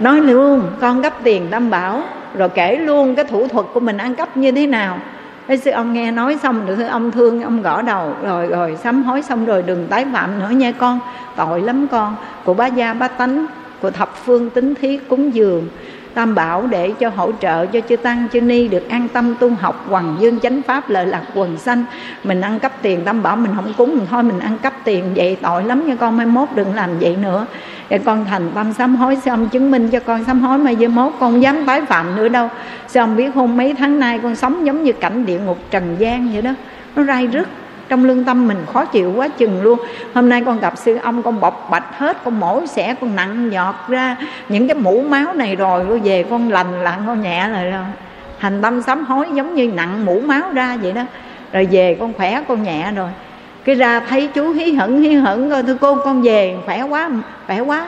[0.00, 2.02] Nói luôn, con gấp tiền tam bảo,
[2.36, 4.98] rồi kể luôn cái thủ thuật của mình ăn cắp như thế nào?
[5.48, 8.14] Cái sư, ông nghe nói xong rồi sư ông thương, ông gõ đầu.
[8.22, 11.00] Rồi rồi, sám hối xong rồi đừng tái phạm nữa nha con.
[11.36, 12.16] Tội lắm con.
[12.44, 13.46] Của bá gia bá tánh,
[13.80, 15.68] của thập phương tính thí cúng dường
[16.14, 19.50] tam bảo để cho hỗ trợ cho chư tăng, chư ni được an tâm tu
[19.60, 21.84] học hoàng dương chánh pháp, lợi lạc quần sanh.
[22.24, 25.04] Mình ăn cắp tiền, tam bảo mình không cúng, mình thôi, mình ăn cắp tiền.
[25.16, 27.46] Vậy tội lắm nha con, mai mốt đừng làm vậy nữa.
[27.88, 30.76] Để con thành tâm sám hối sư ông chứng minh cho con sám hối, mai
[30.76, 32.48] giờ mốt con dám tái phạm nữa đâu.
[32.88, 35.96] Sư ông biết hôm mấy tháng nay con sống giống như cảnh địa ngục trần
[35.98, 36.50] gian vậy đó.
[36.96, 37.48] Nó rai rứt
[37.88, 39.78] trong lương tâm mình khó chịu quá chừng luôn.
[40.14, 43.50] Hôm nay con gặp sư ông, con bọc bạch hết, con mổ xẻ, con nặng
[43.50, 44.16] nhọt ra
[44.48, 47.84] những cái mũ máu này rồi, con về con lành lặn, con nhẹ rồi rồi.
[48.40, 51.02] Thành tâm sám hối giống như nặng mũ máu ra vậy đó.
[51.52, 53.08] Rồi về con khỏe, con nhẹ rồi.
[53.64, 57.10] Cái ra thấy chú hí hửng hí hửng coi thưa cô, con về, khỏe quá
[57.46, 57.86] khỏe quá.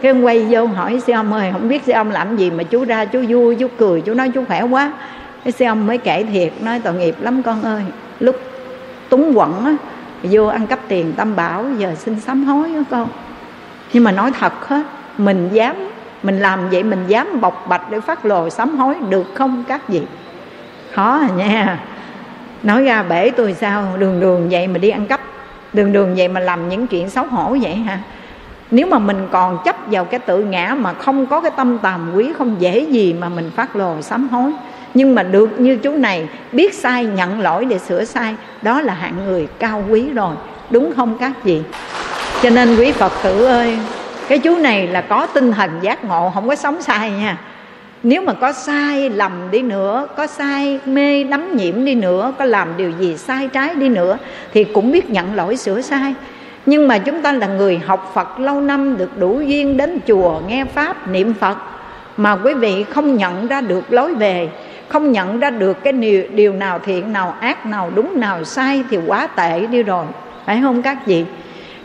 [0.00, 2.62] Cái ông quay vô hỏi sư ông ơi, không biết sư ông làm gì mà
[2.62, 4.92] chú ra chú vui, chú cười, chú nói chú khỏe quá.
[5.44, 7.82] Cái sư ông mới kể thiệt, nói tội nghiệp lắm con ơi.
[8.20, 8.36] Lúc
[9.08, 9.72] túng quẩn á,
[10.22, 13.08] vô ăn cắp tiền, tam bảo giờ xin sám hối đó con.
[13.92, 14.82] Nhưng mà nói thật hết
[15.18, 15.76] mình dám,
[16.22, 19.88] mình làm vậy mình dám bộc bạch để phát lồ sám hối được không các
[19.88, 20.02] vị?
[20.92, 21.80] Khó à nha.
[22.62, 25.20] Nói ra bể tôi sao, đường đường vậy mà đi ăn cắp,
[25.72, 27.98] đường đường vậy mà làm những chuyện xấu hổ vậy hả?
[28.70, 32.12] Nếu mà mình còn chấp vào cái tự ngã mà không có cái tâm tàm
[32.14, 34.52] quý, không dễ gì mà mình phát lồ sám hối
[34.94, 38.94] nhưng mà được như chú này, biết sai, nhận lỗi để sửa sai, đó là
[38.94, 40.34] hạng người cao quý rồi.
[40.70, 41.60] Đúng không các vị?
[42.42, 43.78] Cho nên quý phật tử ơi,
[44.28, 47.38] cái chú này là có tinh thần giác ngộ, không có sống sai nha.
[48.02, 52.44] Nếu mà có sai lầm đi nữa, có sai mê đắm nhiễm đi nữa, có
[52.44, 54.18] làm điều gì sai trái đi nữa,
[54.52, 56.14] thì cũng biết nhận lỗi sửa sai.
[56.66, 60.40] Nhưng mà chúng ta là người học phật lâu năm, được đủ duyên đến chùa,
[60.48, 61.56] nghe pháp, niệm phật,
[62.16, 64.48] mà quý vị không nhận ra được lối về
[64.88, 68.84] không nhận ra được cái điều, điều nào thiện nào ác nào đúng nào sai
[68.90, 70.04] thì quá tệ đi rồi.
[70.44, 71.24] Phải không các vị?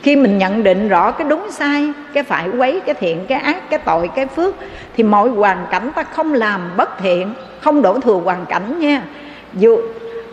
[0.01, 3.69] Khi mình nhận định rõ cái đúng sai cái phải quấy cái thiện cái ác
[3.69, 4.55] cái tội cái phước
[4.97, 9.01] thì mọi hoàn cảnh ta không làm bất thiện không đổ thừa hoàn cảnh nha.
[9.53, 9.77] Dù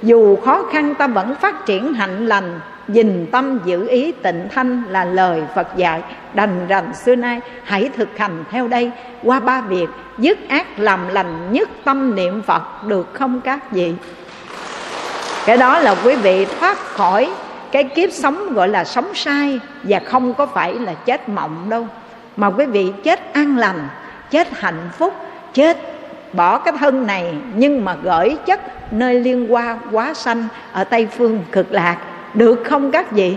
[0.02, 2.60] dù khó khăn ta vẫn phát triển hạnh lành
[2.94, 6.02] dình tâm giữ ý tịnh thanh là lời Phật dạy.
[6.34, 8.90] Đành rành xưa nay, hãy thực hành theo đây.
[9.22, 13.92] Qua ba việc, dứt ác làm lành nhất tâm niệm Phật, được không các vị?
[15.46, 17.30] Cái đó là quý vị thoát khỏi
[17.72, 21.86] cái kiếp sống gọi là sống sai và không có phải là chết mộng đâu.
[22.36, 23.88] Mà quý vị chết an lành,
[24.30, 25.14] chết hạnh phúc,
[25.54, 25.76] chết
[26.32, 31.08] bỏ cái thân này nhưng mà gửi chất nơi liên hoa quá sanh ở tây
[31.16, 31.96] phương cực lạc
[32.34, 33.36] được không các vị?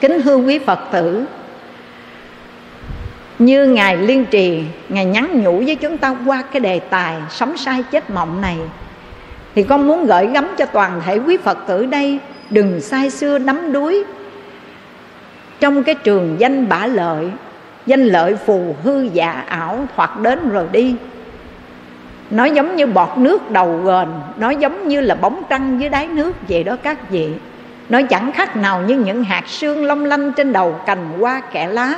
[0.00, 1.24] Kính thưa quý phật tử,
[3.38, 7.56] như ngài liên trì, ngài nhắn nhủ với chúng ta qua cái đề tài sống
[7.56, 8.56] sai chết mộng này,
[9.54, 12.18] thì con muốn gửi gắm cho toàn thể quý phật tử đây,
[12.50, 14.04] đừng sai xưa nắm đuối.
[15.60, 17.30] Trong cái trường danh bả lợi,
[17.86, 20.94] danh lợi phù hư giả ảo thoạt đến rồi đi
[22.30, 26.06] nó giống như bọt nước đầu gền, nó giống như là bóng trăng dưới đáy
[26.06, 27.32] nước vậy đó các vị.
[27.88, 31.68] Nó chẳng khác nào như những hạt sương long lanh trên đầu cành hoa kẻ
[31.68, 31.94] lá.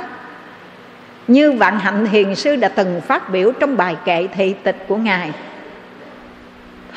[1.27, 4.95] Như vạn hạnh hiền sư đã từng phát biểu trong bài kệ thị tịch của
[4.95, 5.31] ngài.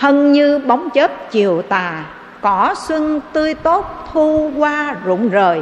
[0.01, 2.05] Thân như bóng chớp chiều tà,
[2.40, 5.61] cỏ xuân tươi tốt thu hoa rụng rời.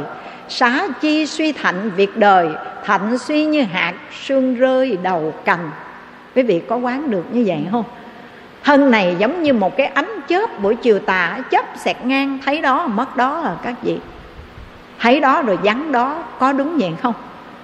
[0.49, 2.49] Xá chi suy thạnh việc đời,
[2.85, 5.69] thạnh suy như hạt sương rơi đầu cành
[6.35, 7.83] quý vị có quán được như vậy không?
[8.63, 12.61] Thân này giống như một cái ánh chớp buổi chiều tà, chớp xẹt ngang, thấy
[12.61, 13.99] đó, mất đó à các vị.
[14.99, 17.13] Thấy đó rồi vắng đó, có đúng vậy không?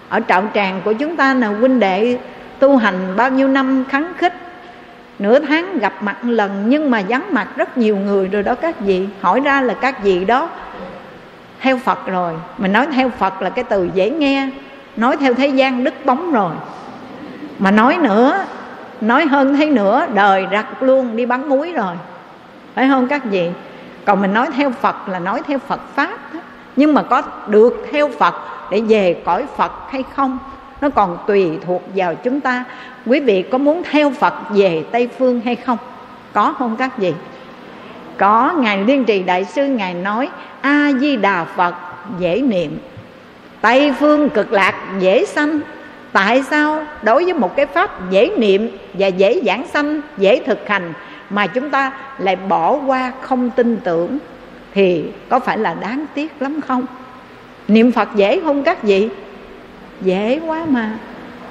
[0.09, 2.17] Ở trạo tràng của chúng ta là huynh đệ
[2.59, 4.33] tu hành bao nhiêu năm kháng khích,
[5.19, 8.79] nửa tháng gặp mặt lần nhưng mà vắng mặt rất nhiều người rồi đó các
[8.79, 9.07] vị.
[9.21, 10.49] Hỏi ra là các vị đó
[11.59, 14.49] theo phật rồi mình nói theo phật là cái từ dễ nghe,
[14.97, 16.51] nói theo thế gian đứt bóng rồi.
[17.59, 18.45] Mà nói nữa
[19.01, 21.95] nói hơn thế nữa, đời rặt luôn đi bắn muối rồi.
[22.75, 23.49] Phải không các vị?
[24.05, 26.17] Còn mình nói theo phật là nói theo phật pháp
[26.75, 28.35] nhưng mà có được theo phật
[28.71, 30.37] để về cõi phật hay không,
[30.81, 32.63] nó còn tùy thuộc vào chúng ta.
[33.05, 35.77] Quý vị có muốn theo phật về tây phương hay không?
[36.33, 37.13] Có không các vị?
[38.17, 38.53] Có.
[38.57, 40.29] Ngài liên trì đại sư ngài nói,
[40.61, 41.75] a di đà phật
[42.19, 42.77] dễ niệm,
[43.61, 45.59] tây phương cực lạc dễ sanh
[46.13, 46.85] tại sao?
[47.03, 50.93] Đối với một cái pháp dễ niệm và dễ giảng sanh, dễ thực hành
[51.29, 54.17] mà chúng ta lại bỏ qua không tin tưởng
[54.73, 56.85] thì có phải là đáng tiếc lắm không?
[57.67, 59.09] Niệm phật dễ không các vị.
[60.01, 60.91] Dễ quá mà.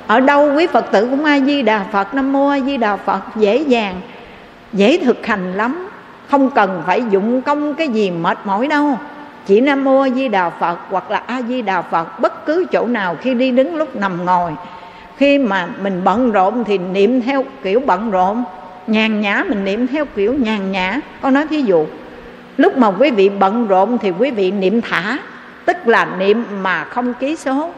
[0.07, 2.97] Ở đâu quý phật tử cũng a di đà phật, nam mô a di đà
[2.97, 4.01] phật, dễ dàng,
[4.73, 5.89] dễ thực hành lắm.
[6.31, 8.99] Không cần phải dụng công cái gì mệt mỏi đâu
[9.47, 12.67] chỉ nam mô a di đà phật hoặc là a di đà phật, bất cứ
[12.73, 14.53] chỗ nào khi đi đứng lúc nằm ngồi.
[15.17, 18.45] Khi mà mình bận rộn thì niệm theo kiểu bận rộn.
[18.87, 21.01] Nhàn nhã mình niệm theo kiểu nhàn nhã.
[21.21, 21.87] Con nói thí dụ,
[22.57, 25.19] lúc mà quý vị bận rộn thì quý vị niệm thả,
[25.65, 27.71] tức là niệm mà không ký số.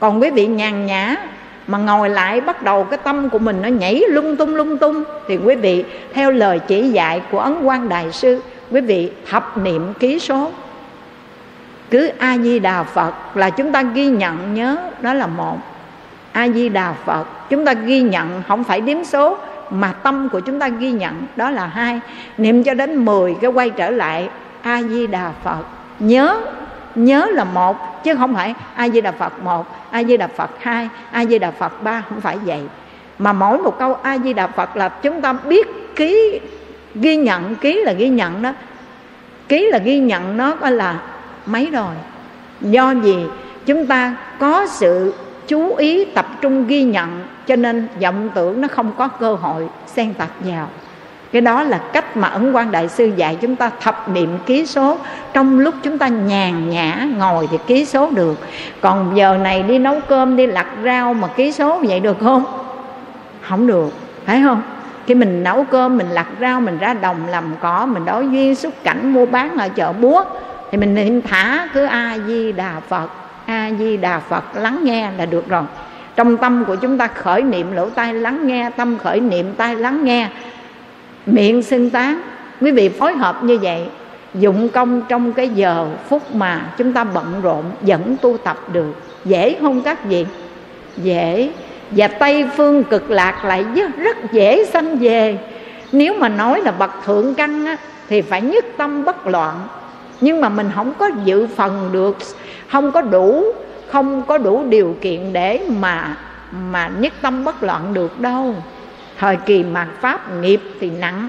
[0.00, 1.16] Còn quý vị nhàn nhã
[1.66, 5.04] mà ngồi lại, bắt đầu cái tâm của mình nó nhảy lung tung lung tung,
[5.28, 9.58] thì quý vị theo lời chỉ dạy của ấn quan đại sư, quý vị thập
[9.58, 10.50] niệm ký số
[11.90, 15.58] cứ a di đà phật là chúng ta ghi nhận nhớ, đó là một.
[16.32, 19.38] A di đà phật, chúng ta ghi nhận, không phải đếm số,
[19.70, 22.00] mà tâm của chúng ta ghi nhận, đó là hai.
[22.38, 24.28] Niệm cho đến 10 cái quay trở lại
[24.62, 25.64] a di đà phật.
[25.98, 26.40] Nhớ
[26.94, 30.50] nhớ là một, chứ không phải a di đà phật một a di đà phật
[30.60, 32.60] hai a di đà phật ba, không phải vậy.
[33.18, 36.40] Mà mỗi một câu a di đà phật là chúng ta biết ký,
[36.94, 38.52] ghi nhận, ký là ghi nhận đó.
[39.48, 41.00] Ký là ghi nhận nó coi là
[41.48, 41.94] mấy rồi?
[42.60, 43.26] Do gì
[43.66, 45.14] chúng ta có sự
[45.48, 49.68] chú ý tập trung ghi nhận, cho nên vọng tưởng nó không có cơ hội
[49.86, 50.68] xen tạp vào.
[51.32, 54.66] Cái đó là cách mà ấn quan đại sư dạy chúng ta thập niệm ký
[54.66, 54.98] số.
[55.32, 58.38] Trong lúc chúng ta nhàn nhã ngồi thì ký số được.
[58.80, 62.44] Còn giờ này đi nấu cơm, đi lặt rau mà ký số vậy được không?
[63.40, 63.92] Không được,
[64.26, 64.62] phải không?
[65.06, 68.54] Khi mình nấu cơm, mình lặt rau, mình ra đồng làm cỏ, mình đối duyên
[68.54, 70.24] xuất cảnh mua bán ở chợ búa
[70.70, 73.10] thì mình niệm thả cứ a di đà phật.
[73.46, 75.62] A di đà phật lắng nghe là được rồi.
[76.16, 79.76] Trong tâm của chúng ta khởi niệm lỗ tai lắng nghe tâm khởi niệm tai
[79.76, 80.28] lắng nghe.
[81.26, 82.20] Miệng xưng tán.
[82.60, 83.86] Quý vị phối hợp như vậy
[84.34, 88.94] dụng công trong cái giờ phút mà chúng ta bận rộn vẫn tu tập được.
[89.24, 90.26] Dễ không các vị?
[90.96, 91.50] Dễ.
[91.90, 93.64] Và tây phương cực lạc lại
[93.96, 95.38] rất dễ sanh về.
[95.92, 97.76] Nếu mà nói là bậc thượng căn á,
[98.08, 99.54] thì phải nhất tâm bất loạn
[100.20, 102.16] nhưng mà mình không có dự phần được,
[102.68, 103.44] không có đủ,
[103.86, 106.16] không có đủ điều kiện để mà
[106.52, 108.54] mà nhất tâm bất loạn được đâu.
[109.18, 111.28] Thời kỳ mạt pháp nghiệp thì nặng,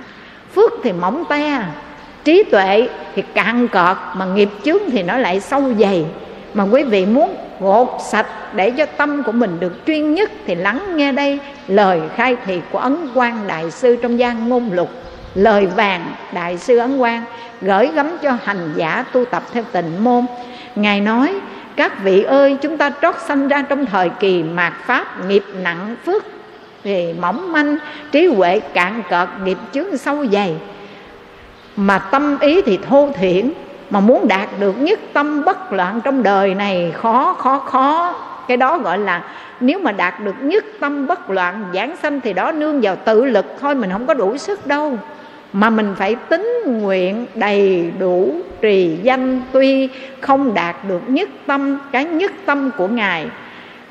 [0.55, 1.63] phước thì mỏng te,
[2.23, 6.05] trí tuệ thì cạn cọt, mà nghiệp chướng thì nó lại sâu dày.
[6.53, 10.55] Mà quý vị muốn gột sạch để cho tâm của mình được chuyên nhất thì
[10.55, 14.89] lắng nghe đây lời khai thị của ấn quang đại sư trong gian ngôn lục.
[15.35, 17.23] Lời vàng đại sư ấn quang
[17.61, 20.25] gửi gắm cho hành giả tu tập theo tịnh môn.
[20.75, 21.39] Ngài nói,
[21.75, 25.95] các vị ơi, chúng ta trót sanh ra trong thời kỳ mạt pháp, nghiệp nặng
[26.05, 26.23] phước,
[26.83, 27.77] thì mỏng manh,
[28.11, 30.55] trí huệ cạn cợt, nghiệp chướng sâu dày.
[31.75, 33.51] Mà tâm ý thì thô thiển,
[33.89, 38.15] mà muốn đạt được nhất tâm bất loạn trong đời này khó khó khó.
[38.47, 39.23] Cái đó gọi là
[39.59, 43.25] nếu mà đạt được nhất tâm bất loạn, giảng sanh thì đó nương vào tự
[43.25, 44.97] lực thôi, mình không có đủ sức đâu
[45.53, 49.89] mà mình phải tính nguyện đầy đủ trì danh tuy
[50.21, 53.27] không đạt được nhất tâm, cái nhất tâm của ngài.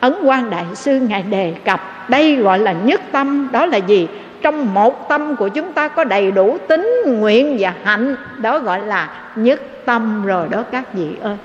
[0.01, 4.09] Ấn quan đại sư ngài đề cập, đây gọi là nhất tâm, đó là gì?
[4.43, 8.81] Trong một tâm của chúng ta có đầy đủ tính nguyện và hạnh, đó gọi
[8.87, 11.37] là nhất tâm rồi đó các vị ơi.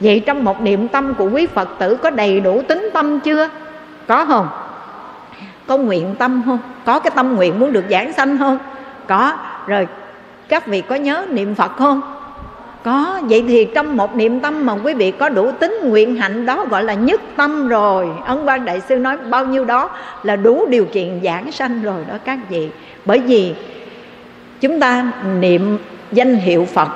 [0.00, 3.48] Vậy trong một niệm tâm của quý phật tử có đầy đủ tính tâm chưa?
[4.06, 4.48] Có không?
[5.66, 6.58] Có nguyện tâm không?
[6.84, 8.58] Có cái tâm nguyện muốn được giảng sanh không?
[9.06, 9.32] Có
[9.66, 9.88] rồi,
[10.48, 12.00] các vị có nhớ niệm phật không?
[12.84, 16.46] Có, vậy thì trong một niệm tâm mà quý vị có đủ tính nguyện hạnh,
[16.46, 18.08] đó gọi là nhất tâm rồi.
[18.24, 19.90] Ấn quan đại sư nói bao nhiêu đó
[20.22, 22.68] là đủ điều kiện giảng sanh rồi đó các vị.
[23.04, 23.54] Bởi vì
[24.60, 25.78] chúng ta niệm
[26.12, 26.88] danh hiệu phật,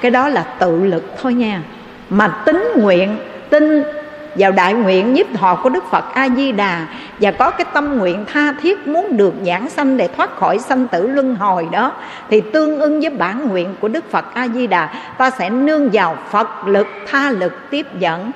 [0.00, 1.62] cái đó là tự lực thôi nha.
[2.10, 3.16] Mà tính nguyện,
[3.50, 3.82] tin
[4.34, 6.86] vào đại nguyện nhiếp thọ của Đức Phật A Di Đà
[7.20, 10.88] và có cái tâm nguyện tha thiết muốn được giảng sanh để thoát khỏi sanh
[10.88, 11.92] tử luân hồi đó,
[12.30, 15.90] thì tương ưng với bản nguyện của Đức Phật A Di Đà ta sẽ nương
[15.92, 18.30] vào Phật lực, tha lực, tiếp dẫn.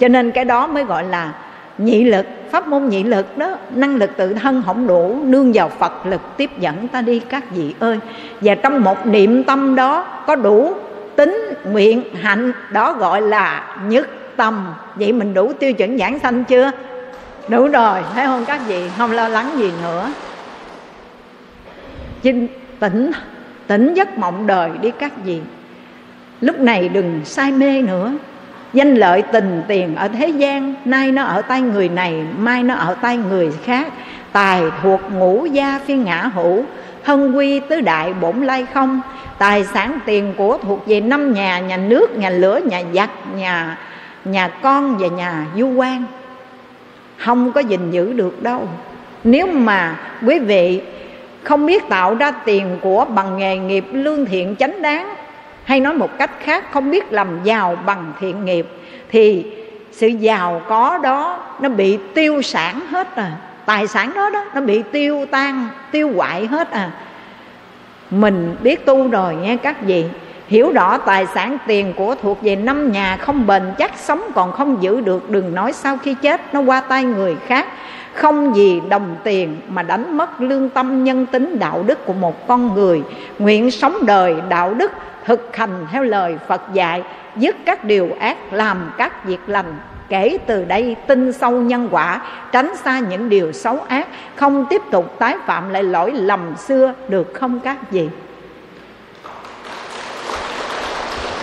[0.00, 1.32] Cho nên cái đó mới gọi là
[1.78, 3.56] nhị lực, pháp môn nhị lực đó.
[3.74, 7.50] Năng lực tự thân không đủ, nương vào phật lực, tiếp dẫn ta đi các
[7.50, 7.98] vị ơi.
[8.40, 10.74] Và trong một niệm tâm đó có đủ
[11.16, 14.08] tính nguyện hạnh, đó gọi là nhất
[14.40, 14.74] tâm.
[14.94, 16.70] Vậy mình đủ tiêu chuẩn giảng sanh chưa?
[17.48, 18.02] Đủ rồi.
[18.14, 18.44] Thấy không?
[18.44, 20.12] Các vị không lo lắng gì nữa.
[22.22, 22.48] Chinh
[22.78, 23.10] tỉnh
[23.66, 25.40] tỉnh giấc mộng đời đi các vị.
[26.40, 28.12] Lúc này đừng say mê nữa.
[28.72, 32.74] Danh lợi tình tiền ở thế gian, nay nó ở tay người này, mai nó
[32.74, 33.92] ở tay người khác.
[34.32, 36.64] Tài thuộc ngũ gia phi ngã hữu,
[37.04, 39.00] thân quy tứ đại bổn lai không.
[39.38, 43.78] Tài sản tiền của thuộc về năm nhà nhà nước, nhà lửa, nhà giặc, nhà
[44.24, 46.04] nhà con và nhà du quan.
[47.16, 48.68] Không có gìn giữ được đâu.
[49.24, 50.82] Nếu mà quý vị
[51.42, 55.14] không biết tạo ra tiền của bằng nghề nghiệp lương thiện chánh đáng,
[55.64, 58.66] hay nói một cách khác, không biết làm giàu bằng thiện nghiệp,
[59.08, 59.46] thì
[59.92, 63.32] sự giàu có đó nó bị tiêu sản hết à.
[63.66, 66.90] Tài sản đó đó, nó bị tiêu tan, tiêu hoại hết à.
[68.10, 70.04] Mình biết tu rồi nghe các vị
[70.50, 74.52] hiểu rõ tài sản tiền của thuộc về năm nhà không bền chắc sống còn
[74.52, 77.66] không giữ được, đừng nói sau khi chết, nó qua tay người khác.
[78.14, 82.46] Không vì đồng tiền mà đánh mất lương tâm nhân tính đạo đức của một
[82.46, 83.02] con người.
[83.38, 84.92] Nguyện sống đời đạo đức,
[85.24, 87.02] thực hành theo lời phật dạy,
[87.36, 89.74] dứt các điều ác, làm các việc lành.
[90.08, 92.20] Kể từ đây, tin sâu nhân quả,
[92.52, 94.08] tránh xa những điều xấu ác.
[94.36, 98.08] Không tiếp tục tái phạm lại lỗi lầm xưa, được không các vị?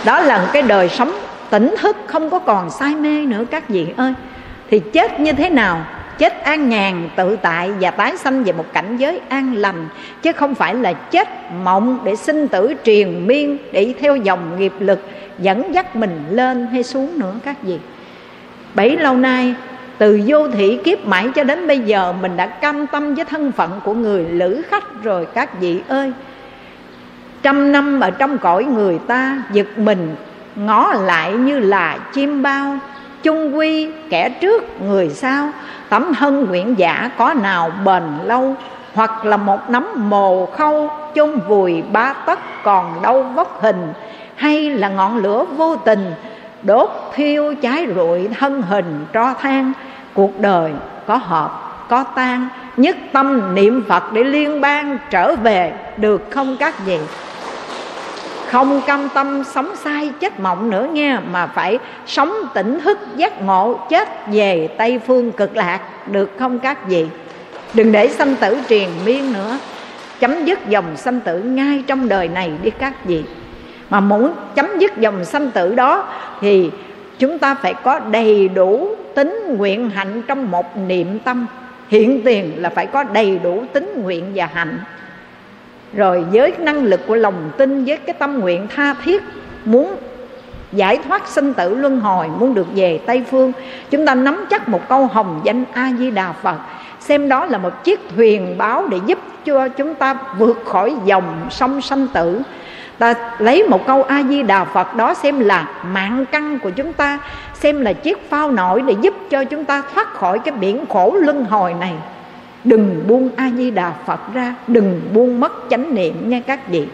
[0.08, 1.12] Đó là cái đời sống
[1.50, 3.44] tỉnh thức, không có còn say mê nữa.
[3.50, 4.14] Các vị ơi,
[4.70, 5.80] thì chết như thế nào?
[6.18, 9.88] Chết an nhàn, tự tại và tái sanh về một cảnh giới an lành.
[10.22, 11.28] Chứ không phải là chết
[11.64, 15.00] mộng để sinh tử triền miên, để theo dòng nghiệp lực,
[15.38, 17.34] dẫn dắt mình lên hay xuống nữa.
[17.44, 17.78] Các vị,
[18.74, 19.54] bấy lâu nay,
[19.98, 23.52] từ vô thị kiếp mãi cho đến bây giờ, mình đã cam tâm với thân
[23.52, 25.26] phận của người lữ khách rồi.
[25.34, 26.12] Các vị ơi
[27.42, 30.16] trăm năm ở trong cõi người ta giật mình,
[30.56, 32.78] ngó lại như là chim bao.
[33.22, 35.48] Chung quy, kẻ trước người sau,
[35.88, 38.54] tấm hân nguyện giả có nào bền lâu,
[38.94, 43.92] hoặc là một nắm mồ khâu chôn vùi ba tấc còn đâu vóc hình,
[44.36, 46.12] hay là ngọn lửa vô tình
[46.62, 49.72] đốt thiêu cháy rụi thân hình tro than,
[50.14, 50.72] cuộc đời
[51.06, 56.56] có hợp có tan nhất tâm niệm phật để liên bang trở về, được không
[56.60, 56.98] các vị?
[58.50, 63.42] Không cam tâm sống sai chết mộng nữa nghe, mà phải sống tỉnh thức giác
[63.42, 67.06] ngộ chết về tây phương cực lạc, được không các vị?
[67.74, 69.58] Đừng để sanh tử triền miên nữa.
[70.20, 73.22] Chấm dứt dòng sanh tử ngay trong đời này đi các vị.
[73.90, 76.04] Mà muốn chấm dứt dòng sanh tử đó
[76.40, 76.70] thì
[77.18, 81.46] chúng ta phải có đầy đủ tính nguyện hạnh trong một niệm tâm
[81.88, 84.78] hiện tiền là phải có đầy đủ tính nguyện và hạnh.
[85.92, 89.22] Rồi với năng lực của lòng tin, với cái tâm nguyện tha thiết,
[89.64, 89.96] muốn
[90.72, 93.52] giải thoát sinh tử luân hồi, muốn được về tây phương,
[93.90, 96.56] chúng ta nắm chắc một câu hồng danh a di đà phật.
[97.00, 101.46] Xem đó là một chiếc thuyền báo để giúp cho chúng ta vượt khỏi dòng
[101.50, 102.42] sông sanh tử.
[102.98, 106.92] Ta lấy một câu a di đà phật đó xem là mạng căn của chúng
[106.92, 107.18] ta
[107.60, 111.16] xem là chiếc phao nổi để giúp cho chúng ta thoát khỏi cái biển khổ
[111.20, 111.94] luân hồi này.
[112.64, 116.86] Đừng buông a di đà phật ra, đừng buông mất chánh niệm nha các vị.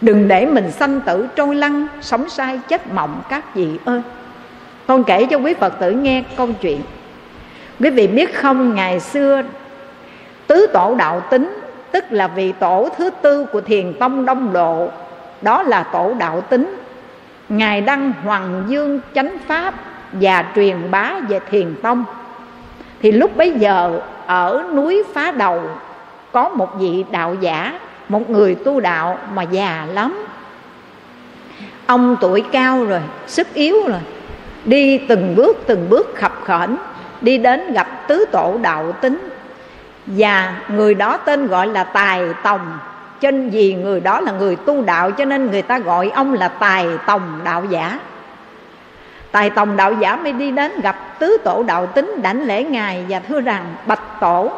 [0.00, 4.02] Đừng để mình sanh tử trôi lăn, sống sai chết mộng các vị ơi.
[4.86, 6.80] Con kể cho quý phật tử nghe câu chuyện.
[7.80, 9.42] Quý vị biết không, ngày xưa
[10.46, 11.58] tứ tổ đạo tính,
[11.92, 14.88] tức là vị tổ thứ tư của thiền tông đông độ,
[15.42, 16.76] đó là tổ đạo tính.
[17.48, 19.74] Ngài đăng hoàng dương chánh pháp
[20.12, 22.04] và truyền bá về thiền tông.
[23.02, 25.62] Thì lúc bấy giờ, ở núi phá đầu,
[26.32, 30.26] có một vị đạo giả, một người tu đạo mà già lắm.
[31.86, 34.00] Ông tuổi cao rồi, sức yếu rồi,
[34.64, 36.76] đi từng bước từng bước khập khểnh,
[37.20, 39.28] đi đến gặp tứ tổ đạo tính.
[40.06, 42.78] Và người đó tên gọi là tài tòng.
[43.20, 46.48] Trên vì người đó là người tu đạo, cho nên người ta gọi ông là
[46.48, 47.98] tài tòng đạo giả
[49.32, 53.04] tài tòng đạo giả mới đi đến gặp tứ tổ đạo tính đảnh lễ ngài
[53.08, 54.50] và thưa rằng, bạch tổ,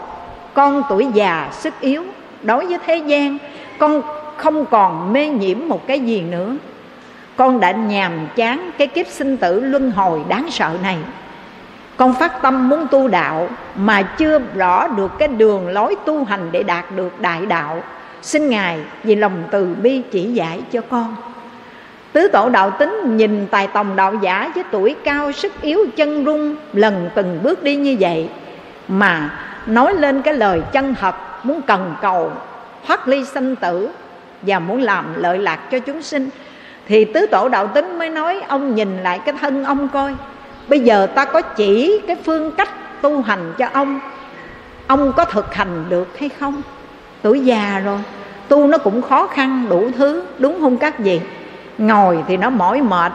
[0.54, 2.02] con tuổi già, sức yếu.
[2.42, 3.38] Đối với thế gian,
[3.78, 4.02] con
[4.36, 6.56] không còn mê nhiễm một cái gì nữa.
[7.36, 10.98] Con đã nhàm chán cái kiếp sinh tử luân hồi đáng sợ này.
[11.96, 16.48] Con phát tâm muốn tu đạo, mà chưa rõ được cái đường lối tu hành
[16.52, 17.82] để đạt được đại đạo.
[18.22, 21.16] Xin ngài vì lòng từ bi chỉ dạy cho con
[22.14, 26.24] tứ tổ đạo tính nhìn tài tòng đạo giả với tuổi cao sức yếu chân
[26.24, 28.28] rung lần từng bước đi như vậy.
[28.88, 29.30] Mà
[29.66, 32.32] nói lên cái lời chân thật muốn cần cầu,
[32.86, 33.88] thoát ly sanh tử
[34.42, 36.28] và muốn làm lợi lạc cho chúng sinh,
[36.88, 40.14] thì tứ tổ đạo tính mới nói, ông nhìn lại cái thân ông coi.
[40.68, 44.00] Bây giờ ta có chỉ cái phương cách tu hành cho ông.
[44.86, 46.62] Ông có thực hành được hay không?
[47.22, 47.98] Tuổi già rồi,
[48.48, 51.20] tu nó cũng khó khăn đủ thứ, đúng không các vị?
[51.78, 53.12] Ngồi thì nó mỏi mệt.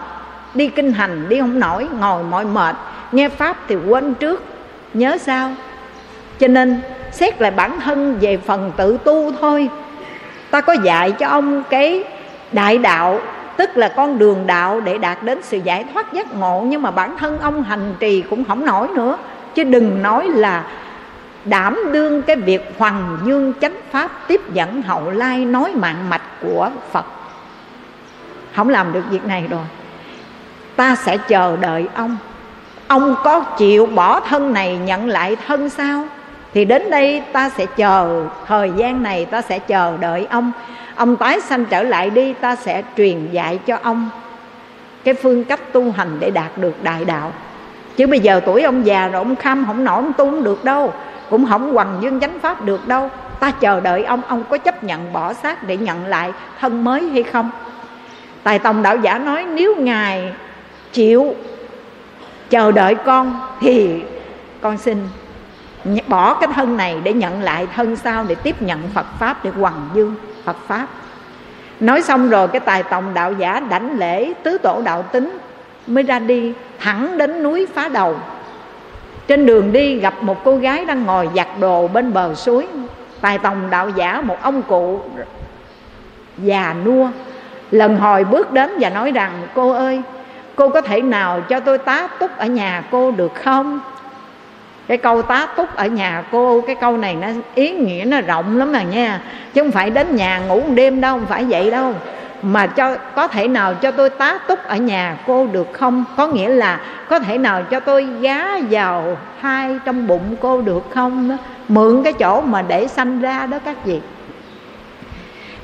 [0.54, 2.76] Đi kinh hành đi không nổi, ngồi mỏi mệt.
[3.12, 4.44] Nghe pháp thì quên trước.
[4.94, 5.52] Nhớ sao?
[6.40, 6.82] Cho nên,
[7.12, 9.70] xét lại bản thân về phần tự tu thôi.
[10.52, 12.04] Ta có dạy cho ông cái
[12.52, 13.20] đại đạo,
[13.58, 16.64] tức là con đường đạo để đạt đến sự giải thoát giác ngộ.
[16.68, 19.18] Nhưng mà bản thân ông hành trì cũng không nổi nữa.
[19.56, 20.64] Chứ đừng nói là
[21.46, 26.22] đảm đương cái việc hoàng dương chánh pháp tiếp dẫn hậu lai nói mạng mạch
[26.42, 27.06] của phật
[28.60, 29.66] không làm được việc này rồi.
[30.76, 32.18] Ta sẽ chờ đợi ông.
[32.88, 36.04] Ông có chịu bỏ thân này nhận lại thân sao?
[36.54, 38.24] Thì đến đây ta sẽ chờ.
[38.48, 40.52] Thời gian này ta sẽ chờ đợi ông.
[40.96, 44.10] Ông tái sanh trở lại đi, ta sẽ truyền dạy cho ông
[45.04, 47.32] cái phương cách tu hành để đạt được đại đạo.
[47.98, 50.64] Chứ bây giờ tuổi ông già rồi, ông khăm không nổi, ông tu không được
[50.64, 50.94] đâu.
[51.30, 53.10] Cũng không hoằng dương chánh pháp được đâu.
[53.40, 54.22] Ta chờ đợi ông.
[54.28, 57.50] Ông có chấp nhận bỏ xác để nhận lại thân mới hay không?
[58.44, 60.34] Tài tòng đạo giả nói, nếu ngài
[60.94, 61.36] chịu
[62.50, 64.02] chờ đợi con thì
[64.62, 64.98] con xin
[66.08, 69.52] bỏ cái thân này để nhận lại thân sau để tiếp nhận phật pháp, để
[69.52, 70.88] hoằng dương phật pháp.
[71.80, 75.38] Nói xong rồi, cái tài tòng đạo giả đảnh lễ tứ tổ đạo tính
[75.88, 78.16] mới ra đi, thẳng đến núi phá đầu.
[79.28, 82.68] Trên đường đi, gặp một cô gái đang ngồi giặt đồ bên bờ suối.
[83.22, 85.02] Tài tòng đạo giả, một ông cụ
[86.38, 87.10] già nua
[87.72, 90.02] lần hồi bước đến và nói rằng, cô ơi,
[90.56, 93.80] cô có thể nào cho tôi tá túc ở nhà cô được không?
[94.88, 98.58] Cái câu tá túc ở nhà cô, cái câu này nó ý nghĩa nó rộng
[98.58, 99.22] lắm mà nha.
[99.54, 101.94] Chứ không phải đến nhà ngủ đêm đâu, không phải vậy đâu.
[102.42, 106.04] Mà cho, có thể nào cho tôi tá túc ở nhà cô được không?
[106.18, 110.84] Có nghĩa là có thể nào cho tôi gá vào hai trong bụng cô được
[110.90, 111.38] không?
[111.68, 114.02] Mượn cái chỗ mà để sanh ra đó các vị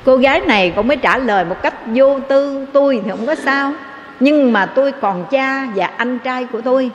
[0.06, 3.34] cô gái này cũng mới trả lời một cách vô tư, tôi thì không có
[3.34, 3.72] sao,
[4.20, 6.90] nhưng mà tôi còn cha và anh trai của tôi.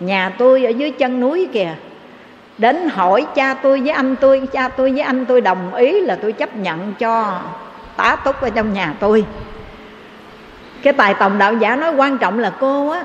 [0.00, 1.74] Nhà tôi ở dưới chân núi kìa.
[2.58, 6.16] Đến hỏi cha tôi với anh tôi, cha tôi với anh tôi đồng ý là
[6.22, 7.40] tôi chấp nhận cho
[7.96, 9.24] tá túc ở trong nhà tôi.
[10.82, 13.04] Cái tài tòng đạo giả nói quan trọng là cô á,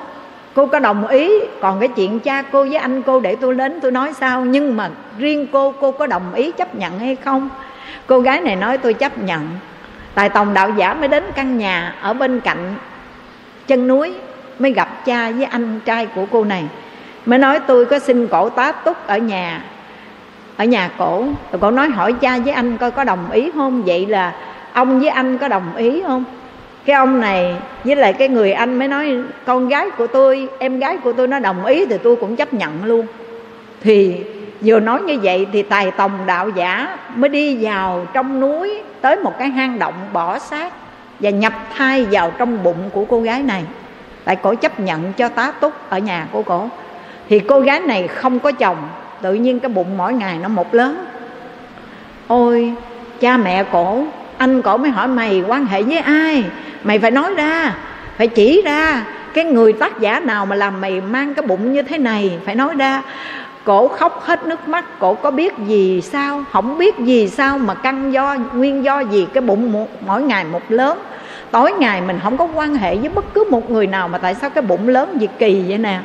[0.54, 1.32] cô có đồng ý,
[1.62, 4.78] còn cái chuyện cha cô với anh cô để tôi đến tôi nói sao, nhưng
[4.78, 7.50] mà riêng cô cô có đồng ý chấp nhận hay không?
[8.10, 9.48] Cô gái này nói, tôi chấp nhận.
[10.14, 12.76] Tài tòng đạo giả mới đến căn nhà ở bên cạnh
[13.68, 14.14] chân núi,
[14.60, 16.64] mới gặp cha với anh trai của cô này.
[17.26, 19.64] Mới nói, tôi có xin cổ tá túc ở nhà
[20.58, 21.26] ở nhà cổ.
[21.52, 23.84] Rồi cổ nói, hỏi cha với anh coi có đồng ý không?
[23.86, 24.34] Vậy là
[24.74, 26.24] ông với anh có đồng ý không?
[26.86, 30.80] Cái ông này với lại cái người anh mới nói, con gái của tôi, em
[30.80, 33.06] gái của tôi nó đồng ý thì tôi cũng chấp nhận luôn.
[33.82, 34.24] Thì
[34.62, 39.16] vừa nói như vậy thì tài tòng đạo giả mới đi vào trong núi tới
[39.16, 40.74] một cái hang động bỏ xác
[41.20, 43.64] và nhập thai vào trong bụng của cô gái này.
[44.24, 46.70] Tại cổ chấp nhận cho tá túc ở nhà của cổ.
[47.30, 48.78] Thì cô gái này không có chồng,
[49.22, 51.06] tự nhiên cái bụng mỗi ngày nó một lớn.
[52.28, 52.74] Ôi,
[53.20, 54.04] cha mẹ cổ,
[54.38, 56.44] anh cổ mới hỏi mày quan hệ với ai?
[56.84, 57.76] Mày phải nói ra,
[58.18, 61.82] phải chỉ ra cái người tác giả nào mà làm mày mang cái bụng như
[61.82, 63.02] thế này, phải nói ra
[63.70, 65.00] cổ khóc hết nước mắt.
[65.00, 66.44] Cổ có biết gì sao?
[66.52, 69.28] Không biết gì sao mà căn do nguyên do gì?
[69.34, 71.00] Cái bụng một, mỗi ngày một lớn.
[71.52, 74.36] Tối ngày mình không có quan hệ với bất cứ một người nào mà tại
[74.36, 76.00] sao cái bụng lớn gì kỳ vậy nè?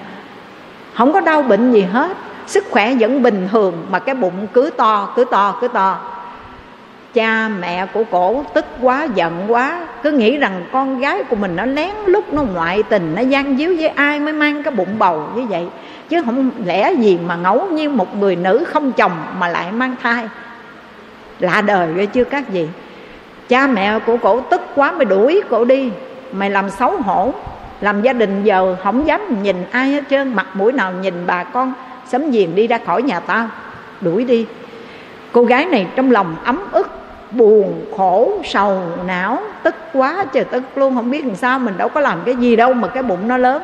[0.95, 2.17] Không có đau bệnh gì hết.
[2.47, 5.99] Sức khỏe vẫn bình thường mà cái bụng cứ to cứ to cứ to
[7.15, 11.57] cha mẹ của cổ tức quá, giận quá, cứ nghĩ rằng con gái của mình
[11.57, 14.99] nó lén lúc nó ngoại tình, nó gian díu với ai mới mang cái bụng
[14.99, 15.67] bầu như vậy.
[16.09, 19.97] Chứ không lẽ gì mà ngẫu nhiên một người nữ không chồng mà lại mang
[20.03, 20.29] thai?
[21.41, 22.69] Lạ đời rồi chưa các gì
[23.49, 25.91] cha mẹ của cổ tức quá mới đuổi cổ đi.
[26.33, 27.33] Mày làm xấu hổ,
[27.81, 31.45] làm gia đình giờ không dám nhìn ai hết trơn, mặt mũi nào nhìn bà
[31.45, 31.73] con,
[32.07, 33.49] sấm diền đi ra khỏi nhà tao.
[34.01, 34.47] Đuổi đi.
[35.33, 37.04] Cô gái này trong lòng ấm ức
[37.37, 40.95] buồn, khổ, sầu, não, tức quá trời tức luôn.
[40.95, 43.37] Không biết làm sao, mình đâu có làm cái gì đâu mà cái bụng nó
[43.37, 43.63] lớn.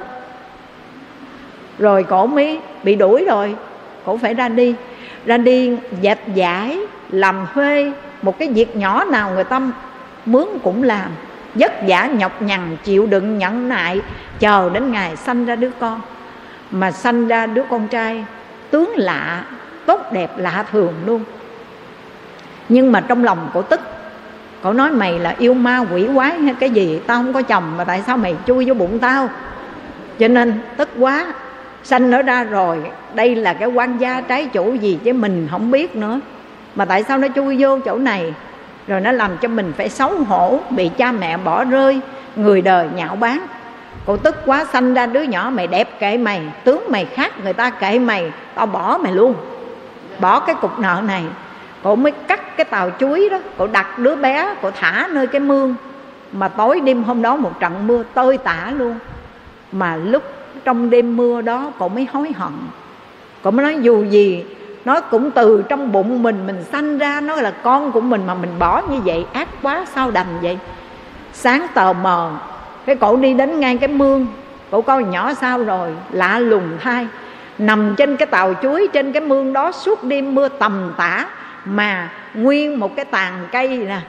[1.79, 3.55] Rồi cổ mới bị đuổi rồi,
[4.05, 4.75] cổ phải ra đi.
[5.27, 6.79] Ra đi dẹp giải
[7.11, 7.93] làm thuê
[8.23, 9.61] một cái việc nhỏ nào người ta
[10.27, 11.11] mướn cũng làm.
[11.55, 14.01] Vất vả, nhọc nhằn, chịu đựng, nhẫn nại,
[14.39, 16.01] chờ đến ngày sanh ra đứa con.
[16.71, 18.25] Mà sanh ra đứa con trai,
[18.71, 19.45] tướng lạ,
[19.87, 21.25] tốt đẹp, lạ thường luôn
[22.71, 23.81] nhưng mà trong lòng cổ tức,
[24.63, 27.01] cổ nói, mày là yêu ma quỷ quái hay cái gì?
[27.07, 29.29] Tao không có chồng mà tại sao mày chui vô bụng tao?
[30.19, 31.27] Cho nên tức quá,
[31.85, 32.79] sanh nó ra rồi,
[33.15, 36.21] đây là cái quan gia trái chủ gì chứ mình không biết nữa.
[36.75, 38.35] Mà tại sao nó chui vô chỗ này?
[38.87, 42.01] Rồi nó làm cho mình phải xấu hổ, bị cha mẹ bỏ rơi,
[42.37, 43.47] người đời nhạo báng.
[44.07, 47.53] Cổ tức quá, sanh ra đứa nhỏ, mày đẹp kệ mày, tướng mày khác người
[47.53, 49.35] ta kệ mày, tao bỏ mày luôn.
[50.21, 51.23] Bỏ cái cục nợ này
[51.83, 53.39] cổ mới cắt cái tàu chuối đó.
[53.59, 55.75] Cổ đặt đứa bé, cổ thả nơi cái mương.
[56.33, 58.99] Mà tối đêm hôm đó một trận mưa tơi tả luôn.
[59.73, 60.23] Mà lúc
[60.65, 62.53] trong đêm mưa đó, cổ mới hối hận.
[63.43, 64.45] Cổ mới nói, dù gì,
[64.85, 68.35] nó cũng từ trong bụng mình mình sanh ra, nó là con của mình mà
[68.35, 70.59] mình bỏ như vậy, ác quá, sao đành vậy?
[71.33, 72.33] Sáng tờ mờ,
[72.87, 74.27] cái cổ đi đến ngay cái mương.
[74.71, 77.07] Cổ coi nhỏ sao rồi, lạ lùng thai
[77.59, 81.27] nằm trên cái tàu chuối, trên cái mương đó, suốt đêm mưa tầm tã
[81.65, 84.01] mà nguyên một cái tàn cây nè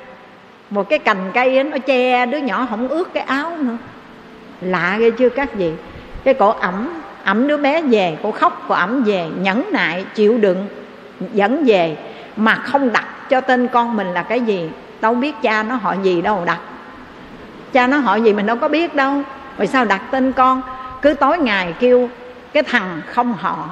[0.70, 3.78] một cái cành cây ấy, nó che đứa nhỏ không ướt cái áo nữa.
[4.62, 5.72] Lạ ghê chưa các vị?
[6.24, 10.38] Cái cổ ẩm ẩm đứa bé về cô khóc cô ẩm về nhẫn nại chịu
[10.38, 10.68] đựng
[11.34, 11.98] dẫn về.
[12.36, 14.70] Mà không đặt cho tên con mình là cái gì
[15.02, 16.60] đâu biết cha nó họ gì đâu đặt.
[17.74, 19.22] Cha nó họ gì mình đâu có biết đâu.
[19.58, 20.62] Vì sao đặt tên con?
[21.02, 22.10] Cứ tối ngày kêu
[22.54, 23.70] cái thằng không họ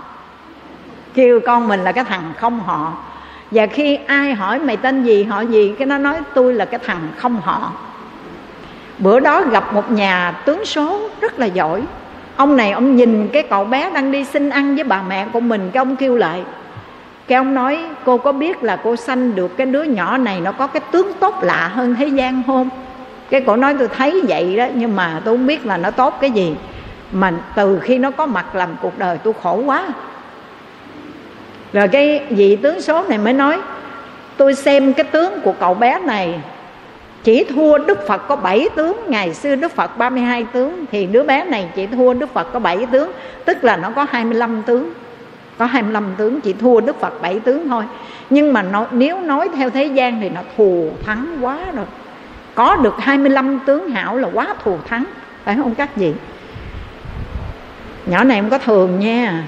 [1.14, 2.94] kêu con mình là cái thằng không họ
[3.52, 6.80] và khi ai hỏi mày tên gì họ gì, cái nó nói, tôi là cái
[6.86, 7.72] thằng không họ.
[9.00, 11.82] Bữa đó gặp một nhà tướng số rất là giỏi.
[12.36, 15.40] Ông này ông nhìn cái cậu bé đang đi xin ăn với bà mẹ của
[15.40, 16.44] mình, cái ông kêu lại.
[17.28, 20.52] Cái ông nói, cô có biết là cô sanh được cái đứa nhỏ này nó
[20.52, 22.70] có cái tướng tốt lạ hơn thế gian không?
[23.30, 26.18] Cái cổ nói, tôi thấy vậy đó, nhưng mà tôi không biết là nó tốt
[26.22, 26.56] cái gì.
[27.12, 29.88] Mà từ khi nó có mặt làm cuộc đời tôi khổ quá
[31.74, 33.60] rồi cái vị tướng số này mới nói
[34.38, 36.40] tôi xem cái tướng của cậu bé này
[37.24, 41.24] chỉ thua Đức Phật có 7 tướng Ngày xưa Đức Phật 32 tướng Thì đứa
[41.24, 43.12] bé này chỉ thua Đức Phật có 7 tướng
[43.46, 44.94] Tức là nó có 25 tướng
[45.58, 47.84] Có 25 tướng chỉ thua Đức Phật 7 tướng thôi.
[48.30, 51.86] Nhưng mà nó, nếu nói theo thế gian Thì nó thù thắng quá rồi.
[52.56, 55.04] Có được 25 tướng hảo là quá thù thắng
[55.44, 56.14] Phải không các vị?
[58.06, 59.44] Nhỏ này không có thường nha.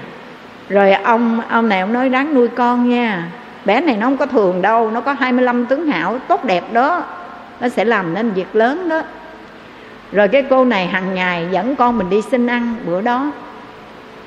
[0.72, 3.24] Rồi ông ông này ông nói đáng nuôi con nha.
[3.64, 7.04] Bé này nó không có thường đâu, Nó có 25 tướng hảo, tốt đẹp đó.
[7.60, 9.02] Nó sẽ làm nên việc lớn đó.
[10.12, 13.32] Rồi cái cô này hàng ngày dẫn con mình đi xin ăn bữa đó.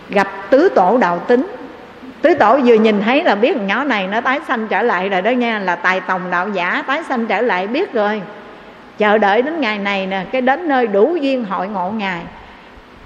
[0.10, 1.48] Gặp tứ tổ đạo tính.
[2.22, 5.22] Tứ tổ vừa nhìn thấy là biết nhỏ này nó tái sanh trở lại rồi
[5.22, 8.22] đó nha, là tài tòng đạo giả tái sanh trở lại, biết rồi.
[8.98, 12.22] Chờ đợi đến ngày này nè, cái đến nơi đủ duyên hội ngộ ngài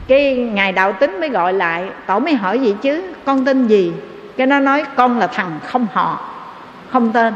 [0.09, 3.01] cái ngài đạo tính mới gọi lại, tổ mới hỏi gì chứ?
[3.25, 3.93] Con tên gì?
[4.37, 6.19] Cái nó nói con là thằng không họ,
[6.91, 7.33] không tên.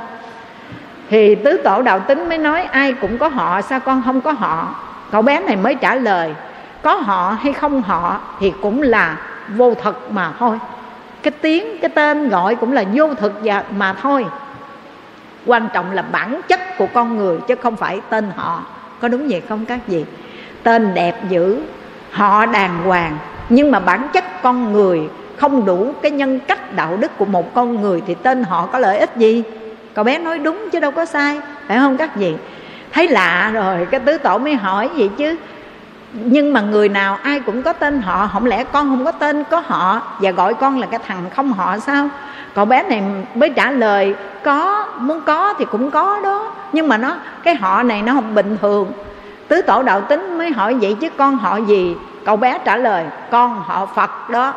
[1.09, 4.31] Thì tứ tổ đạo tính mới nói, ai cũng có họ, sao con không có
[4.31, 4.75] họ?
[5.11, 6.33] Cậu bé này mới trả lời,
[6.81, 9.17] có họ hay không họ thì cũng là
[9.55, 10.59] vô thực mà thôi.
[11.23, 13.33] Cái tiếng, cái tên gọi cũng là vô thực
[13.77, 14.25] mà thôi.
[15.45, 18.63] Quan trọng là bản chất của con người chứ không phải tên họ.
[19.01, 20.05] Có đúng vậy không các vị?
[20.63, 21.59] Tên đẹp dữ
[22.13, 23.17] họ đàng hoàng,
[23.49, 27.53] nhưng mà bản chất con người không đủ cái nhân cách đạo đức của một
[27.53, 29.43] con người thì tên họ có lợi ích gì?
[29.93, 32.35] Cậu bé nói đúng chứ đâu có sai, phải không các vị?
[32.91, 35.35] Thấy lạ rồi, cái tứ tổ mới hỏi vậy chứ.
[36.13, 39.43] Nhưng mà người nào ai cũng có tên họ, không lẽ con không có tên
[39.43, 42.09] có họ và gọi con là cái thằng không họ sao?
[42.55, 43.03] Cậu bé này
[43.35, 47.83] mới trả lời, có, muốn có thì cũng có đó, nhưng mà nó, cái họ
[47.83, 48.91] này nó không bình thường
[49.47, 51.95] tứ tổ đạo tính mới hỏi vậy chứ con họ gì?
[52.25, 54.53] Cậu bé trả lời, con họ phật đó.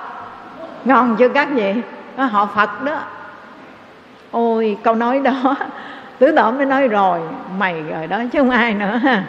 [0.84, 1.74] Ngon chưa các vị?
[2.16, 3.00] Họ phật đó.
[4.30, 5.56] Ôi, câu nói đó,
[6.18, 7.20] tứ tổ mới nói rồi.
[7.58, 9.24] Mày rồi đó, chứ không ai nữa ha.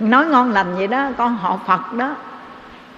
[0.00, 2.14] Nói ngon lành vậy đó, con họ phật đó.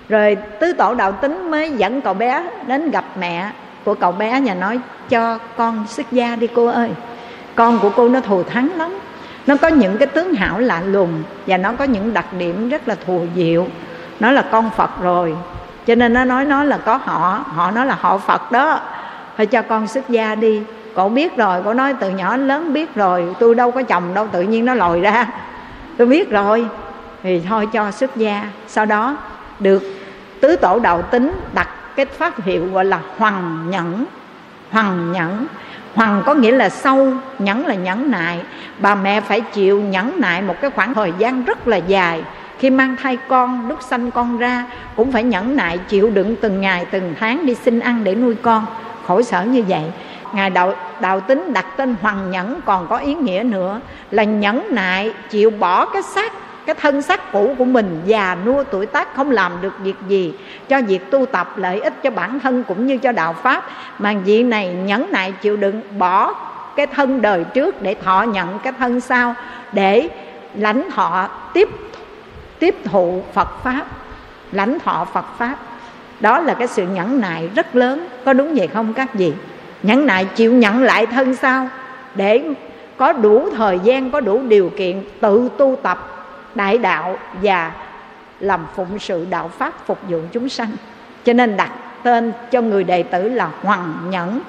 [0.09, 3.51] Rồi tứ tổ đạo tính mới dẫn cậu bé đến gặp mẹ
[3.85, 6.91] của cậu bé và nói, cho con xuất gia đi cô ơi.
[7.55, 8.91] Con của cô nó thù thắng lắm
[9.47, 12.88] nó có những cái tướng hảo lạ lùng và nó có những đặc điểm rất
[12.88, 13.66] là thù diệu.
[14.20, 15.36] Nó là con phật rồi,
[15.86, 18.80] cho nên nó nói nó là có họ họ nói là họ phật đó.
[19.36, 20.62] Thôi cho con xuất gia đi.
[20.95, 23.34] Cậu biết rồi cậu nói từ nhỏ lớn biết rồi.
[23.38, 25.26] Tôi đâu có chồng đâu, tự nhiên nó lòi ra.
[25.97, 26.66] Tôi biết rồi.
[27.22, 28.49] Thì thôi cho xuất gia.
[28.68, 29.16] Sau đó
[29.59, 29.82] được
[30.40, 34.05] tứ tổ đạo tính đặt cái pháp hiệu gọi là hoàng nhẫn.
[34.70, 35.47] Hoàng nhẫn
[35.95, 38.40] hoàng có nghĩa là sâu nhẫn là nhẫn nại.
[38.78, 42.22] Bà mẹ phải chịu nhẫn nại một cái khoảng thời gian rất là dài.
[42.59, 44.64] Khi mang thai con đúc sanh con ra,
[44.97, 48.34] cũng phải nhẫn nại, chịu đựng từng ngày, từng tháng đi xin ăn để nuôi
[48.42, 48.66] con.
[49.07, 49.82] Khổ sở như vậy.
[50.32, 53.80] Ngài đạo đạo tính đặt tên hoàng nhẫn còn có ý nghĩa nữa,
[54.11, 56.32] là nhẫn nại, chịu bỏ cái xác
[56.66, 60.34] cái thân xác cũ của mình già nua tuổi tác không làm được việc gì
[60.68, 63.64] cho việc tu tập lợi ích cho bản thân cũng như cho đạo pháp.
[63.98, 66.34] Mà vị này nhẫn nại chịu đựng bỏ
[66.76, 69.34] cái thân đời trước để thọ nhận cái thân sau
[69.72, 70.08] để
[70.54, 71.68] lãnh họ tiếp
[72.58, 73.86] tiếp thụ Phật pháp,
[74.52, 75.56] lãnh thọ Phật pháp.
[76.20, 78.08] Đó là cái sự nhẫn nại rất lớn.
[78.24, 79.32] Có đúng vậy không các vị?
[79.82, 81.68] Nhẫn nại chịu nhận lại thân sau
[82.14, 82.42] để
[82.96, 86.13] có đủ thời gian, có đủ điều kiện tự tu tập
[86.55, 87.72] đại đạo và
[88.40, 90.70] làm phụng sự đạo pháp phục vụ chúng sanh.
[91.24, 91.70] Cho nên đặt
[92.02, 94.40] tên cho người đệ tử là hoàng nhẫn.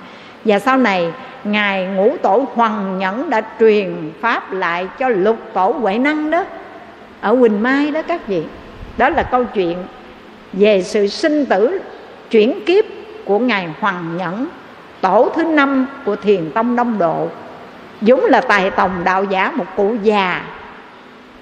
[0.46, 5.72] Và sau này, ngài ngũ tổ hoàng nhẫn đã truyền pháp lại cho lục tổ
[5.72, 6.44] huệ năng đó,
[7.22, 8.44] ở quỳnh mai đó các vị.
[8.98, 9.78] Đó là câu chuyện
[10.54, 11.82] về sự sinh tử,
[12.32, 12.86] chuyển kiếp
[13.26, 14.48] của ngài hoàng nhẫn,
[15.02, 17.28] tổ thứ năm của thiền tông đông độ.
[18.02, 20.42] Vốn là tài tòng đạo giả, một cụ già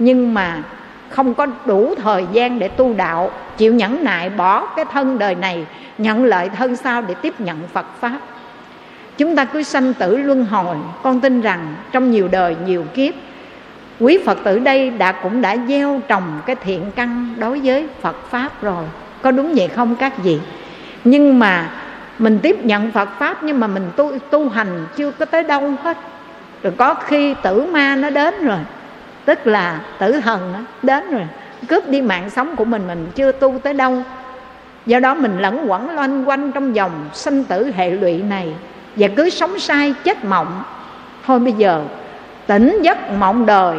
[0.04, 0.64] nhưng mà
[1.10, 5.36] không có đủ thời gian để tu đạo, chịu nhẫn nại bỏ cái thân đời
[5.36, 5.66] này,
[5.98, 8.20] nhận lợi thân sau để tiếp nhận phật pháp.
[9.18, 13.14] Chúng ta cứ sanh tử luân hồi, con tin rằng trong nhiều đời, nhiều kiếp,
[14.00, 18.16] quý phật tử đây đã cũng đã gieo trồng cái thiện căn đối với phật
[18.30, 18.84] pháp rồi.
[19.22, 20.40] Có đúng vậy không các vị?
[21.04, 21.70] Nhưng mà
[22.20, 25.74] mình tiếp nhận phật pháp nhưng mà mình tu tu hành chưa có tới đâu
[25.84, 25.98] hết.
[26.64, 28.60] Rồi có khi tử ma nó đến rồi
[29.26, 31.28] tức là tử thần đến rồi.
[31.68, 34.04] Cướp đi mạng sống của mình mình chưa tu tới đâu.
[34.86, 38.54] Do đó mình lẫn quẩn loanh quanh trong dòng sinh tử hệ lụy này.
[38.96, 40.64] Và cứ sống sai, chết mộng.
[41.26, 41.84] Thôi bây giờ,
[42.48, 43.78] tỉnh giấc mộng đời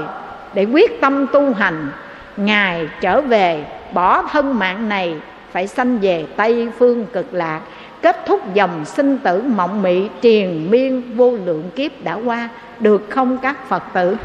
[0.55, 1.91] để quyết tâm tu hành.
[2.37, 5.17] Ngài trở về, bỏ thân mạng này,
[5.53, 7.61] phải sanh về tây phương cực lạc.
[8.03, 12.49] Kết thúc dòng sinh tử mộng mị, triền miên vô lượng kiếp đã qua.
[12.81, 14.17] Được không các phật tử?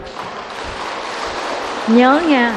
[1.90, 2.54] Nhớ nha,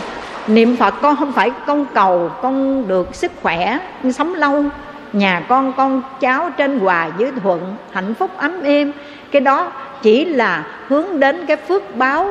[0.47, 4.65] niệm phật con không phải con cầu con được sức khỏe, con sống lâu.
[5.13, 8.93] Nhà con con cháu trên hòa dưới thuận, hạnh phúc ấm êm.
[9.31, 9.73] Cái đó
[10.03, 12.31] chỉ là hướng đến cái phước báo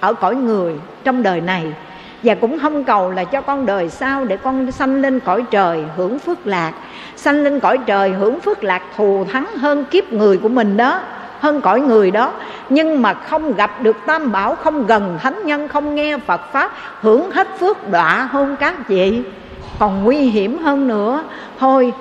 [0.00, 1.64] ở cõi người trong đời này.
[2.22, 5.84] Và cũng không cầu là cho con đời sau để con sanh lên cõi trời
[5.96, 6.72] hưởng phước lạc.
[7.16, 11.00] Sanh lên cõi trời hưởng phước lạc thù thắng hơn kiếp người của mình đó
[11.42, 12.32] hơn cõi người đó.
[12.68, 16.72] Nhưng mà không gặp được tam bảo, không gần thánh nhân, không nghe phật pháp,
[17.00, 19.22] hưởng hết phước đọa hơn các vị.
[19.78, 21.22] Còn nguy hiểm hơn nữa,
[21.58, 21.92] thôi,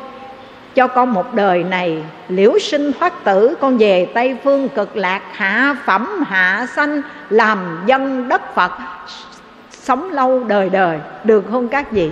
[0.75, 5.21] cho con một đời này, liễu sinh thoát tử, con về tây phương cực lạc,
[5.31, 8.71] hạ phẩm, hạ sanh, làm dân đất phật,
[9.71, 12.11] sống lâu đời đời, được không các vị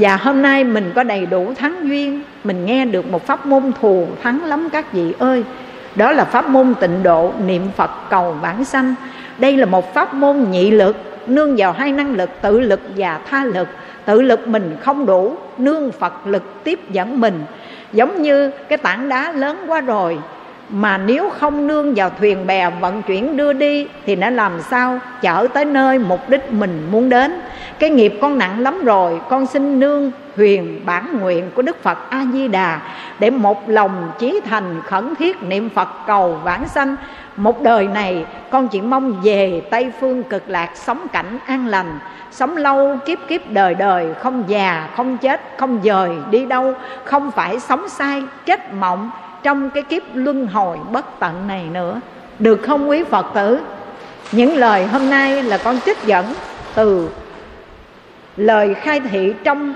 [0.00, 3.72] và hôm nay mình có đầy đủ thắng duyên, mình nghe được một pháp môn
[3.80, 5.44] thù thắng lắm các vị ơi.
[5.94, 8.94] Đó là pháp môn tịnh độ, niệm phật cầu vãng sanh.
[9.38, 13.20] Đây là một pháp môn nhị lực, nương vào hai năng lực, tự lực và
[13.30, 13.68] tha lực.
[14.04, 17.44] Tự lực mình không đủ, nương phật lực tiếp dẫn mình.
[17.92, 20.18] Giống như cái tảng đá lớn quá rồi
[20.70, 24.98] mà nếu không nương vào thuyền bè vận chuyển đưa đi, thì nó làm sao
[25.22, 27.40] chở tới nơi mục đích mình muốn đến?
[27.78, 32.10] Cái nghiệp con nặng lắm rồi, con xin nương huyền bản nguyện của đức phật
[32.10, 32.80] a di đà
[33.18, 36.96] để một lòng chí thành khẩn thiết niệm phật cầu vãng sanh.
[37.36, 41.98] Một đời này, con chỉ mong về tây phương cực lạc sống cảnh an lành,
[42.30, 47.30] sống lâu kiếp kiếp đời đời, không già, không chết, không dời, đi đâu, không
[47.30, 49.10] phải sống sai, chết mộng
[49.46, 52.00] trong cái kiếp luân hồi bất tận này nữa.
[52.38, 53.60] Được không quý phật tử?
[54.32, 56.26] Những lời hôm nay là con trích dẫn
[56.74, 57.08] từ
[58.36, 59.74] lời khai thị trong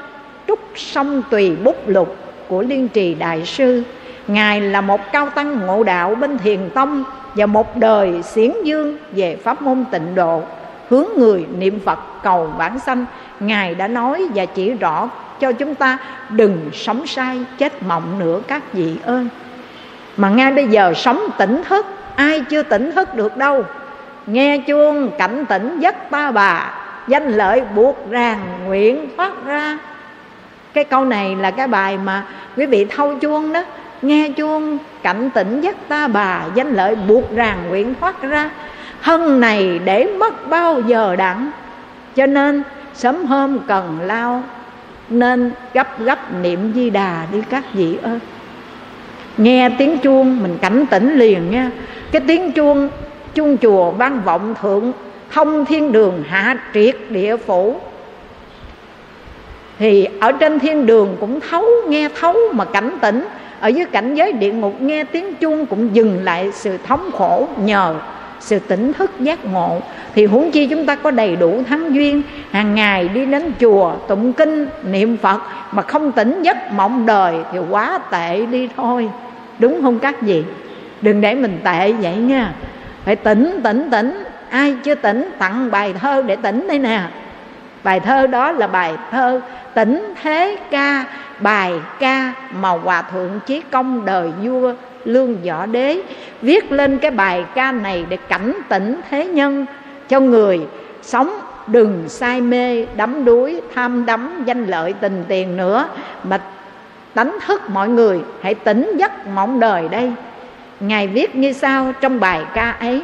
[0.48, 2.16] trúc sông tùy bút lục
[2.48, 3.82] của liên trì đại sư.
[4.28, 7.04] Ngài là một cao tăng ngộ đạo bên thiền tông
[7.34, 10.42] và một đời xiển dương về pháp môn tịnh độ,
[10.88, 13.06] hướng người niệm phật cầu vãng sanh.
[13.40, 15.10] Ngài đã nói và chỉ rõ
[15.40, 15.98] cho chúng ta
[16.28, 19.26] đừng sống sai, chết mộng nữa các vị ơi
[20.16, 23.64] mà ngay bây giờ sống tỉnh thức, ai chưa tỉnh thức được đâu.
[24.26, 26.72] Nghe chuông cảnh tỉnh giấc ta bà,
[27.08, 29.78] danh lợi buộc ràng nguyện thoát ra.
[30.72, 32.24] Cái câu này là cái bài mà
[32.56, 33.62] quý vị thâu chuông đó.
[34.02, 38.50] Nghe chuông cảnh tỉnh giấc ta bà, danh lợi buộc ràng nguyện thoát ra.
[39.02, 41.50] Thân này để mất bao giờ đặng.
[42.16, 42.62] Cho nên
[42.94, 44.42] sớm hôm cần lao,
[45.08, 48.18] nên gấp gấp niệm di đà đi các vị ơi
[49.40, 51.70] nghe tiếng chuông, mình cảnh tỉnh liền nha.
[52.12, 52.88] Cái tiếng chuông
[53.34, 54.92] chuông chùa vang vọng thượng,
[55.32, 57.76] thông thiên đường hạ triệt địa phủ.
[59.78, 63.24] Thì ở trên thiên đường cũng thấu, nghe thấu mà cảnh tỉnh.
[63.60, 67.48] Ở dưới cảnh giới địa ngục, nghe tiếng chuông cũng dừng lại sự thống khổ
[67.56, 67.94] nhờ
[68.40, 69.80] sự tỉnh thức giác ngộ.
[70.14, 73.92] Thì huống chi chúng ta có đầy đủ thắng duyên, hàng ngày đi đến chùa,
[74.08, 75.40] tụng kinh, niệm phật
[75.72, 79.08] mà không tỉnh giấc mộng đời thì quá tệ đi thôi
[79.60, 80.44] đúng không các vị?
[81.02, 82.52] Đừng để mình tệ vậy nha.
[83.04, 84.24] Phải tỉnh tỉnh tỉnh.
[84.50, 87.02] Ai chưa tỉnh, tặng bài thơ để tỉnh đây nè.
[87.82, 89.40] Bài thơ đó là bài thơ
[89.74, 91.04] tỉnh thế ca,
[91.40, 96.02] bài ca mà hòa thượng chí công đời vua lương võ đế
[96.42, 99.66] viết lên cái bài ca này để cảnh tỉnh thế nhân
[100.08, 100.60] cho người
[101.02, 101.30] sống
[101.66, 105.88] đừng say mê, đắm đuối, tham đắm, danh lợi, tình tiền nữa
[106.24, 106.40] mà
[107.14, 110.12] đánh thức mọi người, hãy tỉnh giấc mộng đời đây.
[110.80, 113.02] Ngài viết như sau trong bài ca ấy.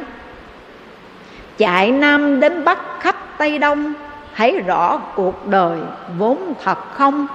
[1.57, 3.93] Chạy nam đến bắc khắp tây đông,
[4.35, 5.79] thấy rõ cuộc đời
[6.17, 7.27] vốn thật không?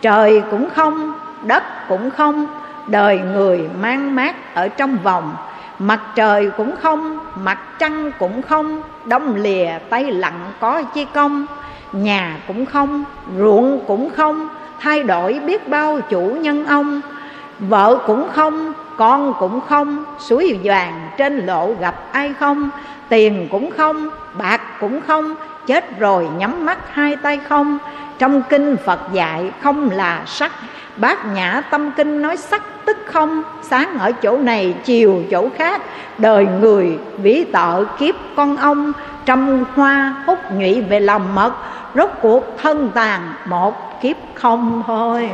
[0.00, 1.12] Trời cũng không,
[1.46, 2.46] đất cũng không,
[2.86, 5.36] đời người mang mát ở trong vòng.
[5.78, 11.46] Mặt trời cũng không, mặt trăng cũng không, đông lìa tay lặng có chi công?
[11.92, 13.04] Nhà cũng không,
[13.38, 14.48] ruộng cũng không
[14.80, 17.00] thay đổi biết bao chủ nhân ông.
[17.58, 22.70] Vợ cũng không, con cũng không, suối vàng trên lộ gặp ai không,
[23.08, 24.08] tiền cũng không,
[24.38, 25.34] bạc cũng không
[25.70, 27.78] chết rồi nhắm mắt hai tay không?
[28.18, 30.52] Trong kinh phật dạy không là sắc.
[30.96, 33.42] Bát nhã tâm kinh nói sắc tức không?
[33.62, 35.82] Sáng ở chỗ này, chiều chỗ khác.
[36.18, 38.92] Đời người vĩ tợ kiếp con ông.
[39.26, 41.52] Trăm hoa hút nhụy về lòng mật.
[41.94, 45.30] Rốt cuộc thân tàn một kiếp không thôi.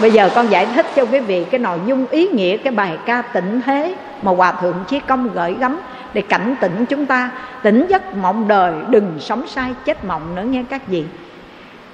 [0.00, 2.98] Bây giờ con giải thích cho quý vị cái nội dung ý nghĩa, cái bài
[3.06, 5.80] ca tịnh thế mà hòa thượng chí công gửi gắm
[6.14, 7.30] để cảnh tỉnh chúng ta.
[7.62, 11.04] Tỉnh giấc mộng đời, đừng sống sai, chết mộng nữa nghe các vị.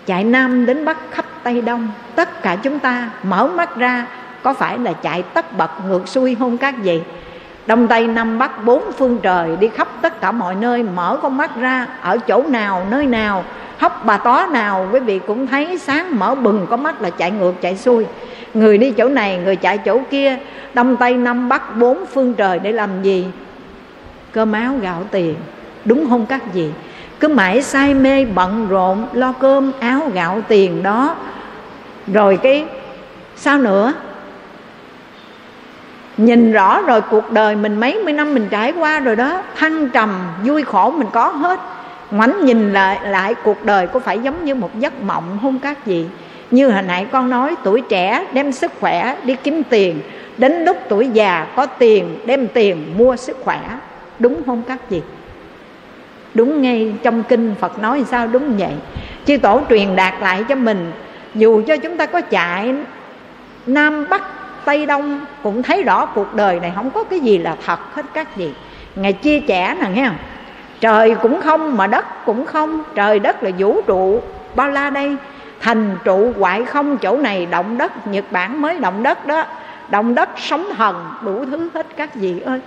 [0.07, 4.07] Chạy nam đến bắc khắp tây đông, tất cả chúng ta mở mắt ra,
[4.43, 7.01] có phải là chạy tất bật ngược xuôi không các vị?
[7.67, 11.37] Đông tây nam bắc bốn phương trời đi khắp tất cả mọi nơi, mở con
[11.37, 13.45] mắt ra, ở chỗ nào, nơi nào
[13.79, 17.31] hóc bà tó nào, quý vị cũng thấy sáng mở bừng có mắt là chạy
[17.31, 18.07] ngược, chạy xuôi.
[18.55, 20.39] Người đi chỗ này, người chạy chỗ kia.
[20.75, 23.27] Đông tây nam bắc bốn phương trời để làm gì?
[24.39, 25.35] Cơm áo gạo tiền.
[25.85, 26.71] Đúng không các vị?
[27.21, 31.17] Cứ mãi say mê bận rộn, lo cơm áo gạo tiền đó.
[32.13, 32.65] Rồi cái,
[33.37, 33.93] sao nữa?
[36.17, 39.89] Nhìn rõ rồi cuộc đời mình mấy mươi năm mình trải qua rồi đó, thăng
[39.91, 40.11] trầm,
[40.45, 41.61] vui khổ mình có hết.
[42.11, 45.87] Ngoảnh nhìn lại lại cuộc đời có phải giống như một giấc mộng không các
[45.87, 46.07] gì
[46.51, 50.01] như hồi nãy con nói, tuổi trẻ đem sức khỏe đi kiếm tiền,
[50.37, 53.61] đến lúc tuổi già có tiền, đem tiền mua sức khỏe
[54.19, 55.03] đúng không các gì
[56.35, 58.73] đúng ngay trong kinh phật nói sao đúng vậy?
[59.27, 60.93] Chư tổ truyền đạt lại cho mình,
[61.35, 62.75] dù cho chúng ta có chạy
[63.67, 64.23] nam bắc,
[64.65, 68.07] tây đông, cũng thấy rõ cuộc đời này không có cái gì là thật hết
[68.15, 68.55] các gì
[68.97, 70.17] ngày chia trẻ nè, nghe không?
[70.81, 74.21] Trời cũng không mà đất cũng không, trời đất là vũ trụ,
[74.55, 75.17] bao la đây?
[75.61, 79.45] Thành trụ hoại không, chỗ này động đất, nhật bản mới động đất đó.
[79.91, 82.61] Động đất sóng thần đủ thứ hết các vị ơi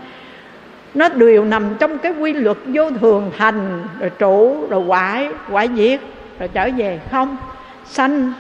[0.94, 5.70] nó đều nằm trong cái quy luật vô thường thành, rồi trụ, rồi hoại hoại
[5.76, 6.00] diệt,
[6.39, 7.38] rồi trở về không.
[7.86, 8.34] Sanh,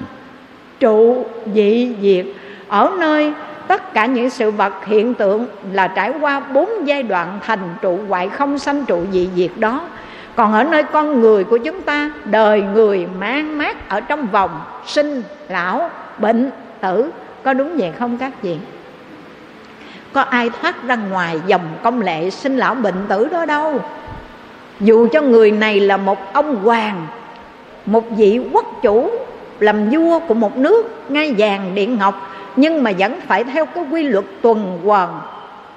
[0.79, 2.25] trụ, dị, diệt.
[2.67, 3.33] Ở nơi
[3.67, 7.99] tất cả những sự vật hiện tượng là trải qua bốn giai đoạn thành trụ
[8.07, 9.81] hoại không, sanh trụ, dị, diệt đó.
[10.35, 14.61] Còn ở nơi con người của chúng ta, đời người mang mát ở trong vòng,
[14.85, 17.11] sinh, lão, bệnh, tử,
[17.43, 18.57] có đúng vậy không các vị?
[20.13, 23.79] Có ai thoát ra ngoài dòng công lệ sinh lão bệnh tử đó đâu?
[24.79, 27.07] Dù cho người này là một ông hoàng,
[27.85, 29.11] một vị quốc chủ,
[29.59, 33.85] làm vua của một nước ngai vàng điện ngọc, nhưng mà vẫn phải theo cái
[33.91, 35.21] quy luật tuần hoàn.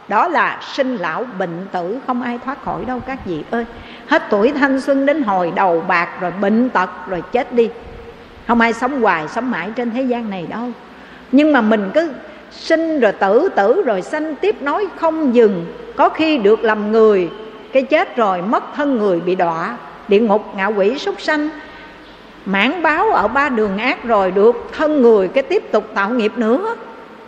[0.09, 3.65] Đó là sinh lão bệnh tử, không ai thoát khỏi đâu các vị ơi.
[4.07, 7.71] Hết tuổi thanh xuân đến hồi đầu bạc rồi bệnh tật rồi chết đi.
[8.47, 10.69] Không ai sống hoài, sống mãi trên thế gian này đâu.
[11.33, 12.13] Nhưng mà mình cứ
[12.57, 15.67] sinh rồi tử tử rồi sanh, tiếp nối không dừng.
[15.97, 17.31] Có khi được làm người,
[17.73, 19.77] cái chết rồi mất thân người bị đọa.
[20.09, 21.49] Địa ngục ngạ quỷ súc sanh,
[22.47, 26.33] mãn báo ở ba đường ác rồi được thân người cái tiếp tục tạo nghiệp
[26.37, 26.77] nữa.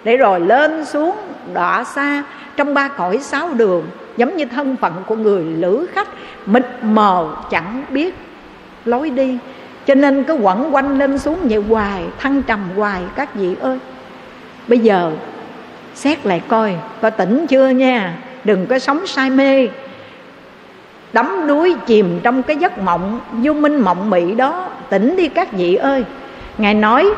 [0.05, 1.17] Để rồi lên xuống,
[1.55, 2.25] đọa xa
[2.57, 3.85] trong ba cõi sáu đường,
[4.17, 6.09] giống như thân phận của người lữ khách,
[6.47, 8.15] mịt mờ chẳng biết
[8.85, 9.39] lối đi.
[9.87, 13.79] Cho nên cứ quẩn quanh lên xuống vậy hoài, thăng trầm hoài, các vị ơi
[14.69, 15.13] bây giờ,
[15.95, 18.15] xét lại coi có tỉnh chưa nha?
[18.45, 19.69] Đừng có sống say mê.
[21.13, 24.69] Đắm đuối chìm trong cái giấc mộng, vô minh mộng mị đó.
[24.89, 26.05] Tỉnh đi các vị ơi.
[26.59, 27.11] Ngài nói,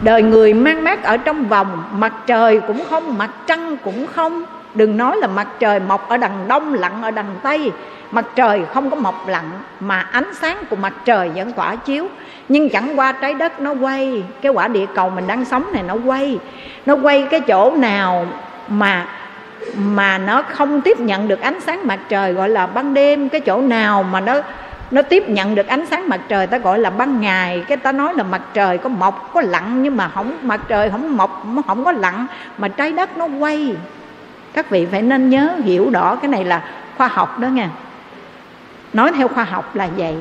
[0.00, 4.44] đời người mang mát ở trong vòng, mặt trời cũng không, mặt trăng cũng không.
[4.74, 7.72] Đừng nói là mặt trời mọc ở đằng đông, lặn ở đằng tây.
[8.10, 9.44] Mặt trời không có mọc lặn,
[9.80, 12.08] mà ánh sáng của mặt trời vẫn tỏa chiếu
[12.48, 15.82] nhưng chẳng qua trái đất nó quay, cái quả địa cầu mình đang sống này
[15.82, 16.38] nó quay.
[16.86, 18.26] Nó quay cái chỗ nào
[18.68, 19.06] mà
[19.76, 23.28] mà nó không tiếp nhận được ánh sáng mặt trời gọi là ban đêm.
[23.28, 24.40] Cái chỗ nào mà nó
[24.90, 27.64] nó tiếp nhận được ánh sáng mặt trời ta gọi là ban ngày.
[27.68, 30.90] Cái ta nói là mặt trời có mọc, có lặn nhưng mà không, mặt trời
[30.90, 32.26] không mọc, không có lặn,
[32.58, 33.76] mà trái đất nó quay.
[34.52, 36.62] Các vị phải nên nhớ hiểu rõ cái này là
[36.96, 37.70] khoa học đó nha.
[38.92, 40.16] Nói theo khoa học là vậy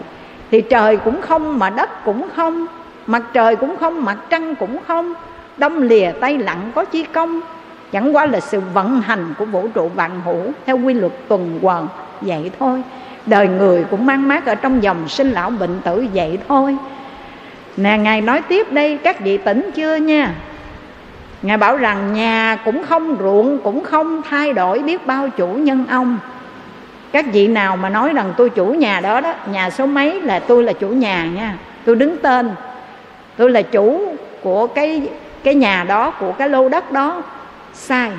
[0.52, 2.68] thì trời cũng không, mà đất cũng không
[3.08, 5.14] mặt trời cũng không mặt trăng cũng không.
[5.58, 7.42] Đông lìa tay lặng có chi công.
[7.92, 11.60] Chẳng qua là sự vận hành của vũ trụ vạn hữu theo quy luật tuần
[11.62, 11.88] hoàn,
[12.22, 12.84] vậy thôi.
[13.26, 16.78] Đời người cũng mang mát ở trong dòng sinh lão bệnh tử, vậy thôi.
[17.78, 20.34] Nè, ngài nói tiếp đây, các vị tỉnh chưa nha?
[21.42, 25.86] Ngài bảo rằng nhà cũng không, ruộng cũng không, thay đổi biết bao chủ nhân
[25.90, 26.18] ông
[27.12, 30.40] các vị nào mà nói rằng tôi chủ nhà đó đó, nhà số mấy là
[30.40, 31.58] tôi là chủ nhà nha.
[31.86, 32.52] Tôi đứng tên.
[33.38, 35.10] Tôi là chủ của cái
[35.44, 37.24] cái nhà đó, của cái lô đất đó.
[37.74, 38.12] Sai.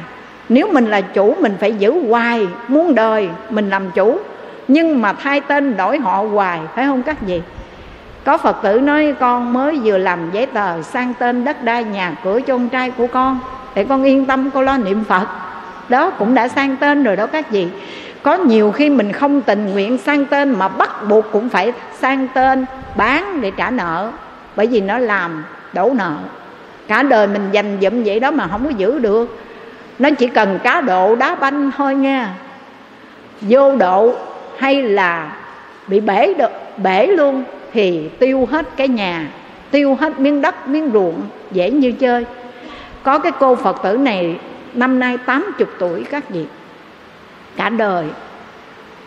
[0.49, 4.19] Nếu mình là chủ, mình phải giữ hoài muốn đời mình làm chủ.
[4.69, 7.41] Nhưng mà thay tên đổi họ hoài, phải không các vị?
[8.25, 12.17] Có phật tử nói, con mới vừa làm giấy tờ sang tên đất đai nhà
[12.25, 13.41] cửa cho con trai của con.
[13.75, 15.27] Để con yên tâm, con lo niệm phật.
[15.89, 17.69] Đó cũng đã sang tên rồi đó các vị
[18.23, 22.29] có nhiều khi mình không tình nguyện sang tên mà bắt buộc cũng phải sang
[22.35, 22.65] tên
[22.97, 24.11] bán để trả nợ.
[24.57, 26.17] Bởi vì nó làm đổ nợ.
[26.89, 29.39] Cả đời mình dành dụm vậy đó mà không có giữ được.
[29.99, 32.35] Nó chỉ cần cá độ đá banh thôi nha.
[33.41, 34.15] Vô độ
[34.59, 35.37] hay là
[35.87, 39.29] bị bể được bể luôn thì tiêu hết cái nhà,
[39.71, 42.27] tiêu hết miếng đất, miếng ruộng, dễ như chơi.
[43.03, 44.37] Có cái cô phật tử này
[44.75, 46.47] năm nay 80 tuổi các vị
[47.57, 48.07] cả đời.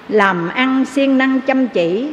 [0.09, 2.11] Làm ăn siêng năng chăm chỉ,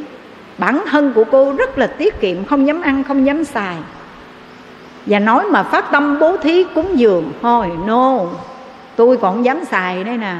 [0.57, 3.77] bản thân của cô rất là tiết kiệm, không dám ăn, không dám xài.
[5.05, 8.19] Và nói mà phát tâm bố thí cúng dường, thôi, no,
[8.95, 10.35] tôi còn dám xài đây nè,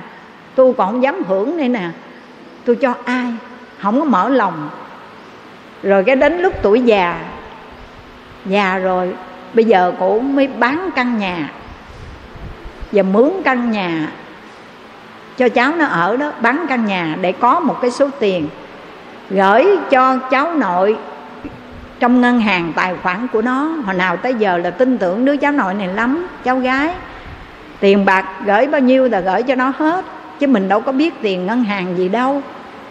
[0.56, 1.90] tôi còn dám hưởng đây nè,
[2.66, 3.26] tôi cho ai,
[3.80, 4.70] không có mở lòng.
[5.84, 7.20] Rồi cái đến lúc tuổi già
[8.46, 9.14] già rồi,
[9.54, 11.52] bây giờ cổ mới bán căn nhà
[12.92, 14.08] và mướn căn nhà
[15.38, 18.48] cho cháu nó ở đó bán căn nhà để có một cái số tiền,
[19.30, 20.98] gửi cho cháu nội
[22.00, 23.70] trong ngân hàng tài khoản của nó.
[23.86, 26.90] Hồi nào tới giờ là tin tưởng đứa cháu nội này lắm, cháu gái.
[27.80, 30.06] Tiền bạc gửi bao nhiêu là gửi cho nó hết,
[30.40, 32.42] chứ mình đâu có biết tiền ngân hàng gì đâu.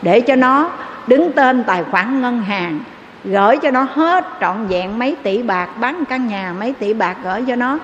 [0.02, 0.70] Để cho nó
[1.06, 2.80] đứng tên tài khoản ngân hàng,
[3.24, 7.16] gửi cho nó hết, trọn vẹn mấy tỷ bạc, bán căn nhà mấy tỷ bạc
[7.24, 7.78] gửi cho nó.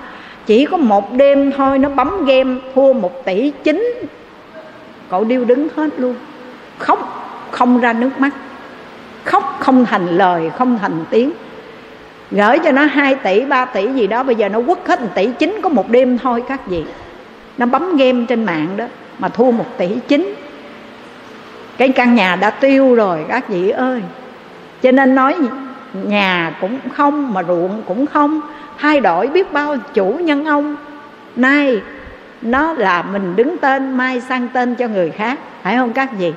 [0.47, 3.95] Chỉ có một đêm thôi, nó bấm game, thua một tỷ chín
[5.11, 6.15] cậu điêu đứng hết luôn.
[6.79, 8.31] Khóc không ra nước mắt.
[9.25, 11.33] Khóc không thành lời, không thành tiếng.
[12.31, 15.09] Gửi cho nó 2 tỷ 3 tỷ gì đó, bây giờ nó quất hết 1
[15.15, 16.85] tỷ chín có một đêm thôi các vị
[17.59, 18.85] nó bấm game trên mạng đó,
[19.19, 20.35] mà thua một tỷ chín.
[21.77, 24.03] Cái căn nhà đã tiêu rồi, các vị ơi.
[24.83, 25.37] Cho nên nói
[25.93, 28.41] nhà cũng không, mà ruộng cũng không.
[28.79, 30.77] Thay đổi biết bao chủ nhân ông.
[31.37, 31.81] Nay
[32.43, 36.32] nó là mình đứng tên mai sang tên cho người khác phải không các gì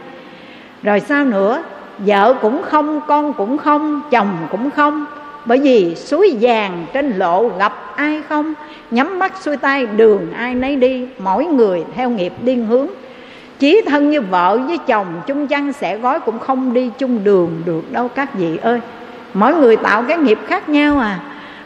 [0.84, 1.64] rồi sao nữa?
[1.98, 5.06] Vợ cũng không con cũng không chồng cũng không.
[5.46, 8.54] Bởi vì suối vàng trên lộ gặp ai không?
[8.92, 11.08] Nhắm mắt xuôi tay đường ai nấy đi.
[11.20, 12.88] Mỗi người theo nghiệp điên hướng.
[13.60, 17.62] Chí thân như vợ với chồng chung chăn sẽ gói cũng không đi chung đường
[17.66, 18.80] được đâu các vị ơi.
[19.34, 21.20] Mỗi người tạo cái nghiệp khác nhau à,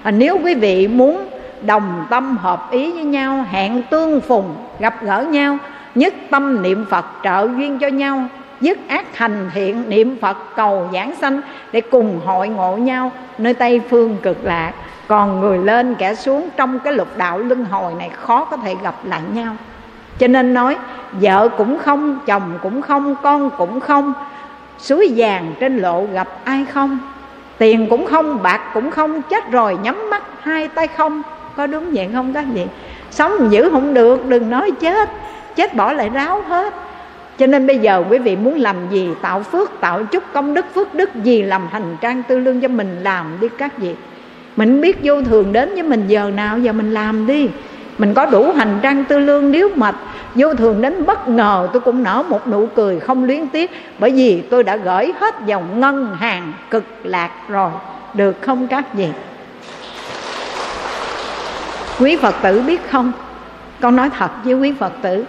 [0.03, 1.25] à nếu quý vị muốn
[1.61, 5.57] đồng tâm hợp ý với nhau, hẹn tương phùng, gặp gỡ nhau,
[5.95, 8.27] nhất tâm niệm phật trợ duyên cho nhau,
[8.61, 11.41] dứt ác thành thiện niệm phật cầu giảng sanh
[11.71, 14.73] để cùng hội ngộ nhau, nơi tây phương cực lạc.
[15.07, 18.75] Còn người lên kẻ xuống trong cái lục đạo luân hồi này khó có thể
[18.83, 19.55] gặp lại nhau.
[20.19, 20.77] Cho nên nói,
[21.11, 24.13] vợ cũng không, chồng cũng không, con cũng không,
[24.77, 26.99] suối vàng trên lộ gặp ai không?
[27.57, 31.21] Tiền cũng không, bạc cũng không, chết rồi nhắm mắt hai tay không?
[31.57, 32.65] Có đúng vậy không các vị?
[33.11, 35.09] Sống giữ không được, đừng nói chết.
[35.55, 36.73] Chết bỏ lại ráo hết.
[37.37, 39.09] Cho nên bây giờ quý vị muốn làm gì?
[39.21, 42.67] Tạo phước, tạo chút công đức, phước đức gì làm hành trang tư lương cho
[42.67, 43.95] mình làm đi các vị.
[44.55, 47.49] Mình biết vô thường đến với mình giờ nào, giờ mình làm đi.
[47.97, 49.91] Mình có đủ hành trang tư lương nếu mà
[50.35, 53.71] vô thường đến bất ngờ, tôi cũng nở một nụ cười không luyến tiếc.
[53.99, 57.71] Bởi vì tôi đã gửi hết vào ngân hàng cực lạc rồi.
[58.13, 59.07] Được không các vị?
[61.99, 63.11] Quý phật tử biết không?
[63.81, 65.25] Con nói thật với quý phật tử.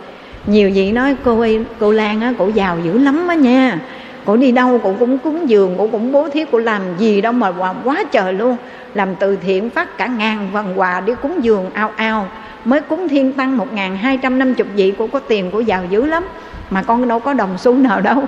[0.46, 3.78] Nhiều vị nói, cô ơi, cô lan á, cổ giàu dữ lắm á nha.
[4.24, 7.32] Cổ đi đâu, cổ cũng cúng dường, cổ cũng bố thí, cổ làm gì đâu
[7.32, 7.52] mà
[7.84, 8.56] quá trời luôn.
[8.94, 12.26] Làm từ thiện phát cả ngàn phần quà đi cúng dường ao ao.
[12.64, 15.60] Mới cúng thiên tăng một ngàn hai trăm năm chục vị của có tiền của
[15.60, 16.24] giàu dữ lắm.
[16.70, 18.24] Mà con đâu có đồng xu nào đâu.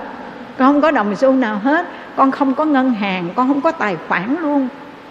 [0.59, 1.87] Con không có đồng xu nào hết.
[2.17, 4.69] Con không có ngân hàng, con không có tài khoản luôn.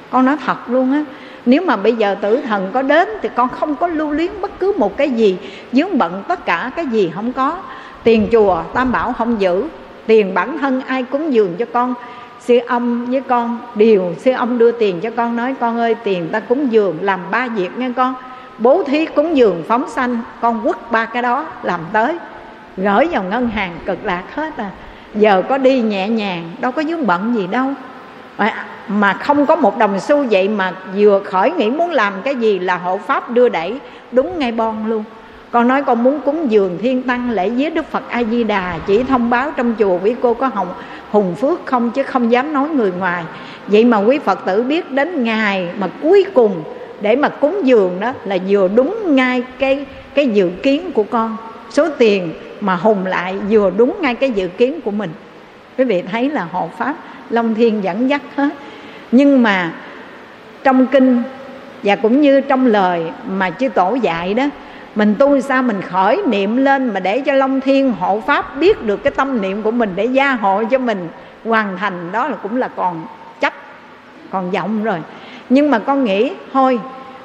[0.09, 1.03] Con nói thật luôn á
[1.47, 4.59] nếu mà bây giờ tử thần có đến thì con không có lưu luyến bất
[4.59, 5.37] cứ một cái gì,
[5.71, 7.57] dướng bận tất cả cái gì không có.
[8.03, 9.63] Tiền chùa tam bảo không giữ,
[10.05, 11.93] tiền bản thân ai cúng dường cho con?
[12.39, 16.29] Sư ông với con, điều sư ông đưa tiền cho con nói, con ơi, tiền
[16.31, 18.13] ta cúng dường làm ba việc nha con.
[18.57, 22.17] Bố thí cúng dường phóng sanh, con quất ba cái đó làm tới.
[22.77, 24.71] Gửi vào ngân hàng cực lạc hết à.
[25.15, 27.73] Giờ có đi nhẹ nhàng, đâu có vướng bận gì đâu
[28.87, 32.59] mà không có một đồng xu vậy mà vừa khởi nghĩ muốn làm cái gì
[32.59, 33.79] là hộ pháp đưa đẩy,
[34.11, 35.03] đúng ngay bon luôn.
[35.51, 38.77] Con nói con muốn cúng dường thiên tăng lễ viết đức phật a di đà
[38.87, 40.67] chỉ thông báo trong chùa quý cô có hồng,
[41.11, 43.23] hùng phước không chứ không dám nói người ngoài.
[43.67, 46.63] Vậy mà quý phật tử biết đến ngày mà cuối cùng
[47.01, 51.37] để mà cúng dường đó là vừa đúng ngay cái cái dự kiến của con.
[51.69, 55.09] Số tiền mà hùng lại vừa đúng ngay cái dự kiến của mình.
[55.77, 56.95] Quý vị thấy là hộ pháp
[57.29, 58.49] long thiên dẫn dắt hết
[59.11, 59.71] nhưng mà
[60.63, 61.23] trong kinh
[61.83, 64.43] và cũng như trong lời mà chư tổ dạy đó,
[64.95, 68.85] mình tu sao mình khởi niệm lên mà để cho long thiên hộ pháp biết
[68.85, 71.07] được cái tâm niệm của mình để gia hộ cho mình
[71.45, 73.05] hoàn thành, đó là cũng là còn
[73.39, 73.53] chấp,
[74.29, 74.99] còn vọng rồi.
[75.49, 76.79] Nhưng mà con nghĩ, thôi,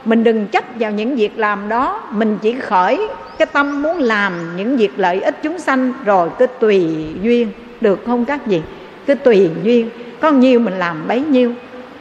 [0.04, 3.08] mình đừng chấp vào những việc làm đó, mình chỉ khởi
[3.38, 7.48] cái tâm muốn làm những việc lợi ích chúng sanh rồi cứ tùy duyên,
[7.80, 8.62] được không các vị?
[9.06, 9.90] Cứ tùy duyên.
[10.20, 11.52] Có nhiêu mình làm bấy nhiêu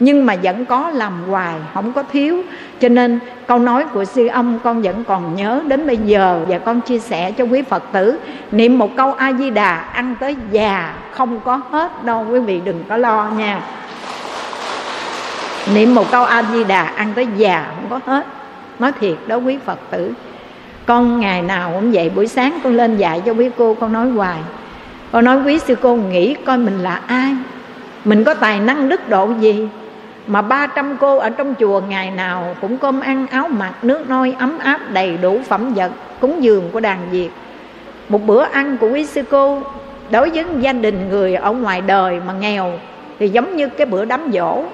[0.02, 2.42] nhưng mà vẫn có làm hoài, không có thiếu.
[2.80, 6.58] Cho nên câu nói của sư ông con vẫn còn nhớ đến bây giờ và
[6.58, 8.18] con chia sẻ cho quý phật tử.
[8.52, 12.60] Niệm một câu a di đà ăn tới già, không có hết đâu, quý vị
[12.64, 13.60] đừng có lo nha.
[15.74, 18.26] Niệm một câu a di đà ăn tới già, không có hết.
[18.78, 20.12] Nói thiệt đó quý phật tử.
[20.86, 24.10] Con ngày nào cũng vậy, buổi sáng con lên dạy cho quý cô, con nói
[24.10, 24.38] hoài.
[25.12, 27.36] Con nói, quý sư cô, nghĩ coi mình là ai?
[28.04, 29.68] Mình có tài năng đức độ gì?
[30.26, 34.36] Mà 300 cô ở trong chùa ngày nào cũng cơm ăn áo mặc, nước nôi
[34.38, 37.30] ấm áp đầy đủ phẩm vật, cúng dường của đàn Việt.
[38.08, 39.62] Một bữa ăn của quý sư cô,
[40.10, 42.72] đối với gia đình người ở ngoài đời mà nghèo,
[43.18, 44.64] thì giống như cái bữa đám dỗ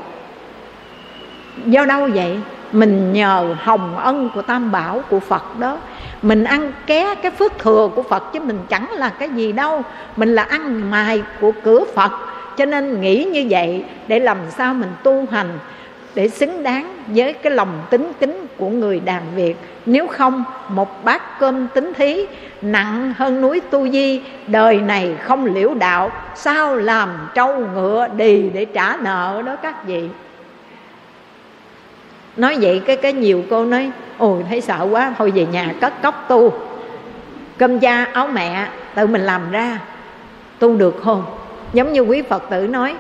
[1.66, 2.40] do đâu vậy?
[2.72, 5.78] Mình nhờ hồng ân của tam bảo, của phật đó.
[6.22, 9.82] Mình ăn ké cái phước thừa của phật chứ mình chẳng là cái gì đâu.
[10.16, 12.10] Mình là ăn mài của cửa phật
[12.58, 15.58] cho nên nghĩ như vậy để làm sao mình tu hành,
[16.14, 19.56] để xứng đáng với cái lòng tính kính của người đàn Việt.
[19.86, 22.26] Nếu không, một bát cơm tính thí,
[22.62, 28.50] nặng hơn núi tu di, đời này không liễu đạo, sao làm trâu ngựa đì
[28.50, 30.08] để trả nợ đó các vị?
[32.36, 36.02] Nói vậy cái cái nhiều cô nói, ôi, thấy sợ quá, thôi về nhà cất
[36.02, 36.52] cốc tu.
[37.58, 39.78] Cơm cha áo mẹ tự mình làm ra,
[40.58, 41.24] tu được không?
[41.72, 42.94] Giống như quý phật tử nói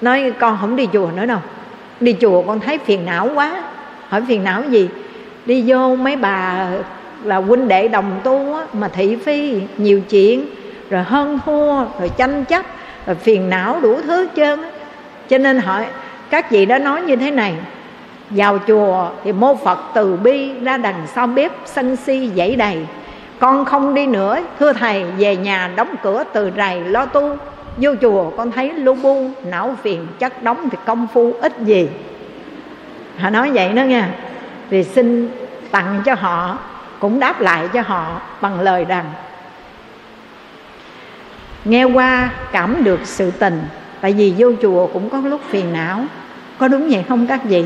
[0.00, 1.38] nói con không đi chùa nữa đâu.
[2.00, 3.62] Đi chùa con thấy phiền não quá.
[4.08, 4.88] Hỏi phiền não gì?
[5.46, 6.68] Đi vô mấy bà
[7.24, 10.46] là huynh đệ đồng tu á, mà thị phi nhiều chuyện
[10.90, 12.66] rồi hơn thua rồi tranh chấp
[13.06, 14.68] rồi phiền não đủ thứ hết trơn á.
[15.28, 15.86] cho nên hỏi
[16.30, 17.54] các vị đã nói như thế này
[18.30, 22.86] vào chùa thì mô phật từ bi ra đằng sau bếp sân si dãy đầy
[23.38, 24.38] con không đi nữa.
[24.58, 27.36] Thưa thầy, về nhà đóng cửa từ rày lo tu.
[27.76, 31.88] Vô chùa con thấy lu bu, não phiền, chất đóng thì công phu ít gì.
[33.18, 34.08] Họ nói vậy đó nha.
[34.70, 35.30] Thì xin
[35.70, 36.58] tặng cho họ,
[36.98, 39.04] cũng đáp lại cho họ bằng lời rằng,
[41.64, 43.62] nghe qua cảm được sự tình,
[44.00, 46.00] tại vì vô chùa cũng có lúc phiền não.
[46.58, 47.64] Có đúng vậy không các vị?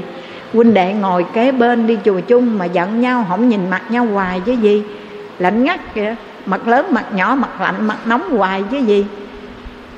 [0.52, 4.04] Huynh đệ ngồi kế bên đi chùa chung mà giận nhau không nhìn mặt nhau
[4.04, 4.82] hoài chứ gì
[5.42, 6.14] lạnh ngắt kìa.
[6.46, 9.06] Mặt lớn, mặt nhỏ, mặt lạnh, mặt nóng hoài chứ gì.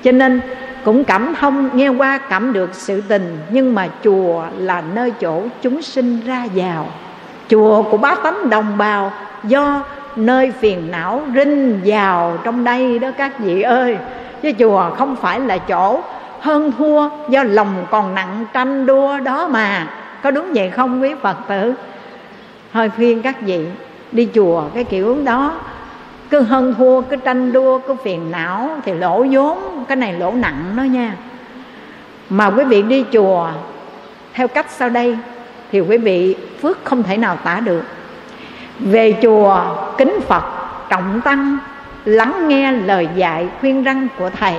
[0.04, 0.40] Cho nên
[0.84, 5.42] cũng cảm thông, nghe qua cảm được sự tình, nhưng mà chùa là nơi chỗ
[5.62, 6.86] chúng sinh ra vào.
[7.48, 9.12] Chùa của bá tánh đồng bào
[9.44, 9.82] do
[10.16, 13.96] nơi phiền não rinh vào trong đây đó các vị ơi.
[14.42, 16.00] Chứ chùa không phải là chỗ
[16.40, 19.90] hơn thua do lòng còn nặng tranh đua đó mà.
[20.22, 21.74] Có đúng vậy không quý phật tử?
[22.72, 23.66] Hơi khuyên các vị
[24.14, 25.54] đi chùa, cái kiểu đó.
[26.30, 29.84] Cứ hơn thua cứ tranh đua, cứ phiền não, thì lỗ vốn.
[29.88, 31.16] Cái này lỗ nặng đó nha.
[32.30, 33.48] Mà quý vị đi chùa,
[34.32, 35.18] theo cách sau đây,
[35.72, 37.82] thì quý vị phước không thể nào tả được.
[38.80, 39.60] Về chùa,
[39.98, 40.44] kính phật,
[40.88, 41.58] trọng tăng,
[42.04, 44.54] lắng nghe lời dạy, khuyên răng của thầy.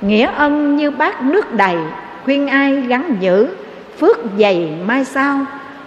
[0.00, 1.76] Nghĩa ân như bát nước đầy,
[2.24, 3.48] khuyên ai gắn giữ,
[3.98, 5.38] phước dày mai sau.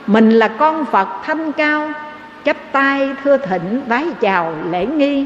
[0.07, 1.89] Mình là con phật thanh cao
[2.45, 5.25] chắp tay thưa thỉnh vái chào lễ nghi,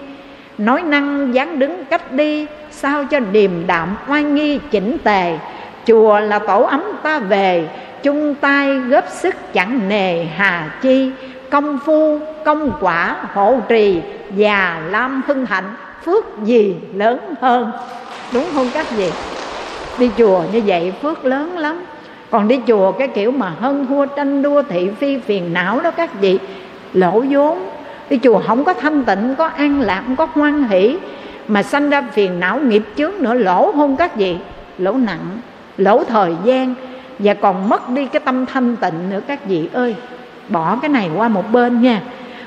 [0.57, 5.37] nói năng dáng đứng cách đi, sao cho điềm đạm oai nghi chỉnh tề.
[5.85, 7.67] Chùa là tổ ấm ta về,
[8.03, 11.11] chung tay góp sức chẳng nề hà chi.
[11.49, 14.01] Công phu, công quả, hộ trì
[14.35, 15.73] già lam hưng hạnh,
[16.05, 17.71] phước gì lớn hơn?
[18.33, 19.11] Đúng không các vị?
[19.99, 21.85] Đi chùa như vậy phước lớn lắm.
[22.31, 25.91] Còn đi chùa cái kiểu mà hơn thua tranh đua thị phi phiền não đó
[25.91, 26.39] các vị
[26.95, 27.69] lỗ vốn.
[28.09, 30.97] Đi chùa không có thanh tịnh, có an lạc, không có hoan hỷ,
[31.47, 34.37] mà sanh ra phiền não nghiệp chướng nữa, lỗ hôn các vị
[34.77, 35.39] lỗ nặng,
[35.77, 36.75] lỗ thời gian,
[37.19, 39.19] và còn mất đi cái tâm thanh tịnh nữa.
[39.27, 39.95] Các vị ơi,
[40.49, 42.01] bỏ cái này qua một bên nha.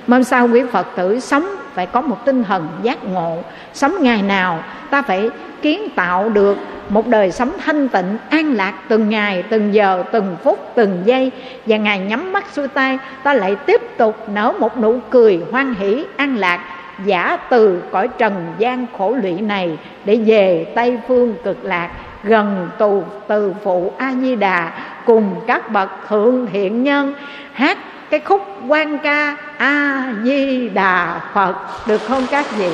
[0.07, 1.46] Mong sao quý phật tử sống
[1.78, 3.38] phải có một tinh thần giác ngộ.
[3.72, 5.30] Sống ngày nào, ta phải
[5.62, 6.56] kiến tạo được
[6.88, 11.30] một đời sống thanh tịnh, an lạc từng ngày, từng giờ, từng phút, từng giây.
[11.66, 15.74] Và ngày nhắm mắt xuôi tay, ta lại tiếp tục nở một nụ cười hoan
[15.74, 16.60] hỷ, an lạc,
[17.05, 21.90] giả từ cõi trần gian khổ lụy này để về tây phương cực lạc,
[22.24, 24.72] gần tù từ phụ a di đà
[25.06, 27.14] cùng các bậc thượng thiện nhân.
[27.52, 27.78] Hát
[28.10, 31.55] cái khúc quan ca a di đà phật,
[31.86, 32.70] được không các vị?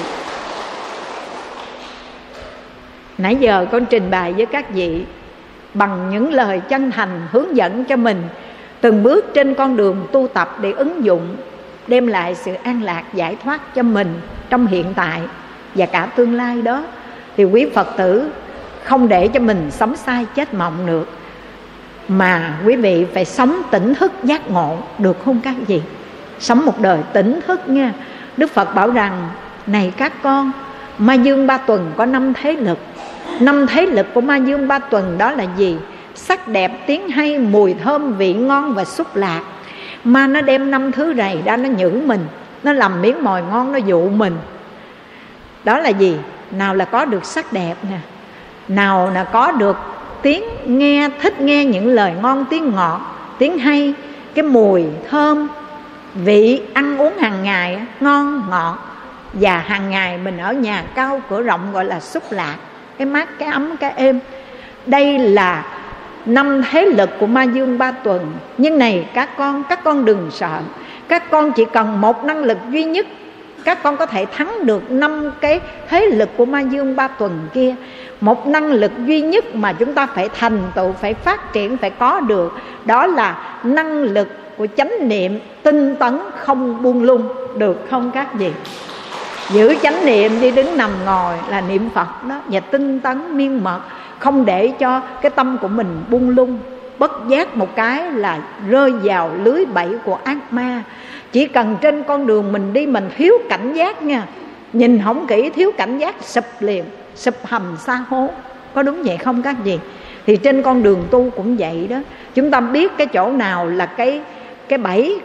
[3.19, 5.05] Nãy giờ con trình bày với các vị
[5.75, 8.23] bằng những lời chân thành hướng dẫn cho mình
[8.81, 11.37] từng bước trên con đường tu tập để ứng dụng,
[11.87, 14.21] đem lại sự an lạc giải thoát cho mình
[14.51, 15.21] trong hiện tại
[15.75, 16.85] và cả tương lai đó.
[17.37, 18.31] Thì quý phật tử
[18.85, 21.09] không để cho mình sống sai chết mộng được
[22.09, 25.81] mà quý vị phải sống tỉnh thức giác ngộ, được không các vị?
[26.39, 27.93] Sống một đời tỉnh thức nha.
[28.37, 29.29] Đức phật bảo rằng,
[29.67, 30.53] này các con,
[30.99, 32.79] ma dương ba tuần có năm thế lực.
[33.41, 35.77] Năm thế lực của ma dương ba tuần đó là gì?
[36.15, 39.43] Sắc đẹp, tiếng hay, mùi thơm, vị ngon và xúc lạc.
[40.05, 42.27] Ma nó đem năm thứ này ra nó nhử mình,
[42.63, 44.37] nó làm miếng mồi ngon, nó dụ mình.
[45.65, 46.17] Đó là gì?
[46.51, 47.99] Nào là có được sắc đẹp nè.
[48.69, 49.77] Nào là có được
[50.25, 53.01] tiếng, nghe, thích nghe những lời ngon, tiếng ngọt,
[53.39, 53.95] tiếng hay,
[54.35, 55.49] cái mùi thơm,
[56.15, 58.79] vị ăn uống hàng ngày ngon, ngọt.
[59.33, 62.57] Và hàng ngày mình ở nhà cao cửa rộng gọi là xúc lạc,
[62.99, 64.21] cái mát, cái ấm, cái êm.
[64.87, 65.65] Đây là
[66.27, 68.33] năm thế lực của ma dương ba tuần.
[68.59, 70.59] Nhưng này, các con các con đừng sợ.
[71.09, 73.07] Các con chỉ cần một năng lực duy nhất
[73.65, 77.49] các con có thể thắng được năm cái thế lực của ma dương ba tuần
[77.55, 77.75] kia.
[78.21, 81.91] Một năng lực duy nhất mà chúng ta phải thành tựu, phải phát triển, phải
[81.91, 82.53] có được,
[82.85, 87.29] đó là năng lực của chánh niệm tinh tấn không buông lung,
[87.59, 88.51] được không các vị?
[89.51, 93.65] Giữ chánh niệm đi đứng nằm ngồi là niệm phật đó, và tinh tấn miên
[93.65, 93.81] mật,
[94.19, 96.59] không để cho cái tâm của mình buông lung.
[96.99, 98.39] Bất giác một cái là
[98.69, 100.83] rơi vào lưới bẫy của ác ma
[101.35, 104.27] chỉ cần trên con đường mình đi, mình thiếu cảnh giác nha.
[104.73, 106.85] Nhìn không kỹ, thiếu cảnh giác, sụp liền,
[107.15, 108.31] sụp hầm xa hố.
[108.75, 109.79] Có đúng vậy không các gì
[110.27, 111.97] thì trên con đường tu cũng vậy đó.
[112.35, 114.21] Chúng ta biết cái chỗ nào là cái
[114.69, 115.21] cái bẫy.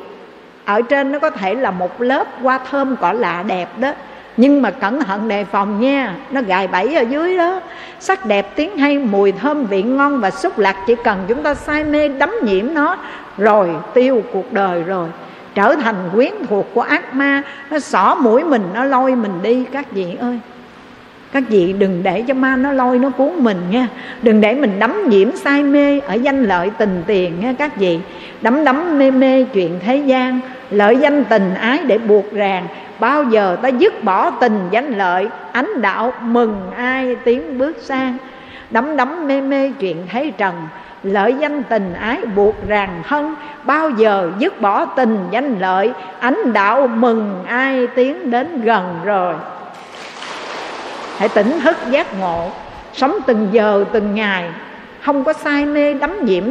[0.66, 3.92] Ở trên nó có thể là một lớp hoa thơm cỏ lạ đẹp đó.
[4.38, 7.62] Nhưng mà cẩn thận đề phòng nha, nó gài bẫy ở dưới đó.
[8.00, 11.54] Sắc đẹp tiếng hay, mùi thơm vị ngon và xúc lạc, chỉ cần chúng ta
[11.54, 12.98] say mê đắm nhiễm nó,
[13.38, 15.08] rồi tiêu cuộc đời rồi
[15.56, 19.66] trở thành quyến thuộc của ác ma, nó xỏ mũi mình, nó lôi mình đi.
[19.72, 20.40] Các vị ơi,
[21.32, 23.88] các vị đừng để cho ma nó lôi, nó cuốn mình nha.
[24.22, 28.00] Đừng để mình đắm nhiễm say mê ở danh lợi tình tiền nha, các vị.
[28.42, 30.40] Đắm đắm mê mê chuyện thế gian,
[30.70, 32.68] lợi danh tình ái để buộc ràng.
[33.00, 38.18] Bao giờ ta dứt bỏ tình danh lợi, ánh đạo mừng ai tiến bước sang.
[38.70, 40.56] Đắm đắm mê mê chuyện thế trần
[41.04, 46.54] lợi danh tình ái buộc ràng thân, bao giờ dứt bỏ tình danh lợi, ánh
[46.54, 49.34] đạo mừng ai tiến đến gần rồi.
[51.18, 52.50] Hãy tỉnh thức giác ngộ,
[52.94, 54.50] sống từng giờ từng ngày,
[55.02, 56.44] không có sai mê đắm nhiễm.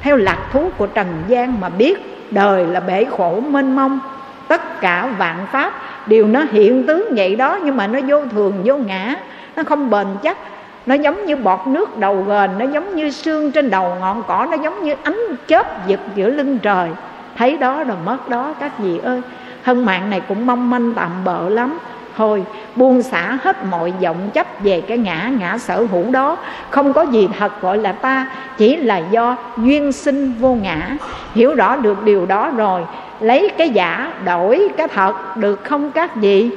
[0.00, 1.98] Theo lạc thú của trần gian mà biết,
[2.30, 4.00] đời là bể khổ mênh mông.
[4.48, 5.72] Tất cả vạn pháp
[6.06, 9.14] đều nó hiện tướng vậy đó, nhưng mà nó vô thường, vô ngã,
[9.56, 10.38] nó không bền chắc
[10.86, 14.46] nó giống như bọt nước đầu gền, nó giống như xương trên đầu ngọn cỏ,
[14.50, 16.90] nó giống như ánh chớp giật giữa lưng trời.
[17.36, 19.20] Thấy đó rồi mất đó, các vị ơi.
[19.64, 21.78] Thân mạng này cũng mong manh tạm bợ lắm.
[22.16, 22.44] Thôi,
[22.76, 26.36] buông xả hết mọi vọng chấp về cái ngã ngã sở hữu đó.
[26.70, 28.26] Không có gì thật gọi là ta,
[28.58, 30.96] chỉ là do duyên sinh vô ngã.
[31.34, 32.80] Hiểu rõ được điều đó rồi,
[33.20, 36.50] lấy cái giả, đổi cái thật, được không các vị?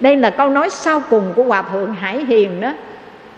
[0.00, 2.72] Đây là câu nói sau cùng của hòa thượng hải hiền đó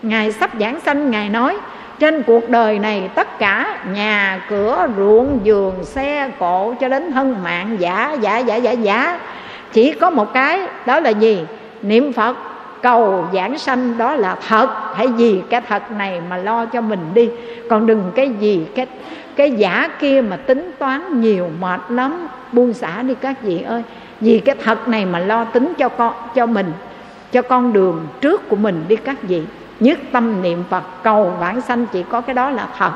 [0.02, 1.56] ngài sắp giảng sanh, ngài nói,
[1.98, 7.36] trên cuộc đời này tất cả nhà cửa, ruộng, giường, xe cộ cho đến thân
[7.44, 9.18] mạng, giả giả giả giả giả.
[9.72, 11.40] Chỉ có một cái, đó là gì?
[11.82, 12.36] Niệm phật,
[12.82, 14.68] cầu giảng sanh, đó là thật.
[14.94, 17.30] Hãy vì cái thật này mà lo cho mình đi.
[17.70, 18.86] Còn đừng cái gì, cái
[19.36, 22.28] cái giả kia mà tính toán nhiều, mệt lắm.
[22.52, 23.82] Buông xả đi các vị ơi.
[24.20, 26.72] Vì cái thật này mà lo tính cho con, cho mình,
[27.32, 29.42] cho con đường trước của mình đi các vị
[29.80, 32.90] nhất tâm niệm phật, cầu vãng sanh chỉ có cái đó là thật.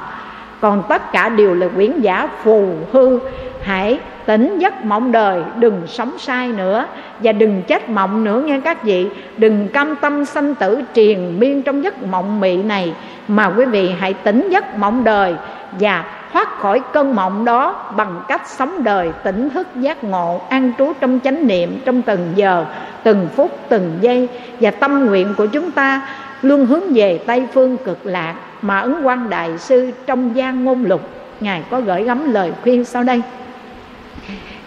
[0.60, 3.18] Còn tất cả đều là quyển giả phù hư.
[3.62, 6.86] Hãy tỉnh giấc mộng đời, đừng sống sai nữa.
[7.20, 9.08] Và đừng chết mộng nữa nghe các vị.
[9.36, 12.94] Đừng cam tâm sanh tử triền miên trong giấc mộng mị này.
[13.28, 15.34] Mà quý vị hãy tỉnh giấc mộng đời
[15.80, 20.72] và thoát khỏi cơn mộng đó bằng cách sống đời tỉnh thức giác ngộ, an
[20.78, 22.64] trú trong chánh niệm trong từng giờ,
[23.02, 24.28] từng phút, từng giây.
[24.60, 26.08] Và tâm nguyện của chúng ta
[26.44, 30.84] luôn hướng về tây phương cực lạc mà ấn quan đại sư trong gian ngôn
[30.84, 31.08] lục.
[31.40, 33.22] Ngài có gửi gắm lời khuyên sau đây.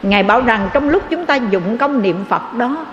[0.03, 2.85] Ngài bảo rằng trong lúc chúng ta dụng công niệm phật đó,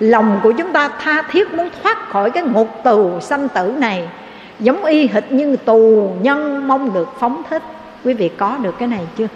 [0.00, 4.08] lòng của chúng ta tha thiết muốn thoát khỏi cái ngục tù sanh tử này,
[4.60, 7.62] giống y hệt như tù nhân mong được phóng thích.
[8.04, 9.26] Quý vị có được cái này chưa?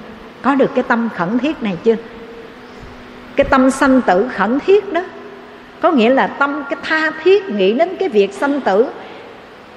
[0.43, 1.97] Có được cái tâm khẩn thiết này chưa?
[3.37, 5.01] Cái tâm sanh tử khẩn thiết đó
[5.81, 8.87] có nghĩa là tâm cái tha thiết nghĩ đến cái việc sanh tử.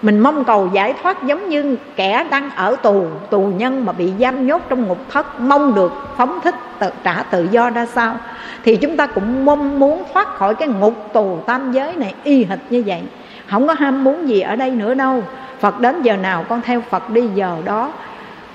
[0.02, 4.11] Mình mong cầu giải thoát giống như kẻ đang ở tù tù nhân mà bị
[4.19, 8.18] giam nhốt trong ngục thất mong được phóng thích tự, trả tự do ra sao?
[8.64, 12.45] Thì chúng ta cũng mong muốn thoát khỏi cái ngục tù tam giới này y
[12.45, 13.02] hệt như vậy.
[13.48, 15.24] Không có ham muốn gì ở đây nữa đâu.
[15.60, 17.91] Phật đến giờ nào con theo phật đi giờ đó.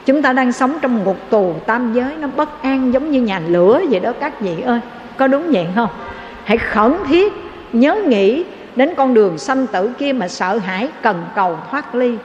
[0.07, 3.41] Chúng ta đang sống trong ngục tù tam giới nó bất an giống như nhà
[3.47, 4.81] lửa vậy đó các vị ơi.
[5.17, 5.89] Có đúng vậy không?
[6.45, 7.33] Hãy khẩn thiết
[7.73, 8.45] nhớ nghĩ
[8.77, 12.17] đến con đường sanh tử kia mà sợ hãi, cần cầu thoát ly.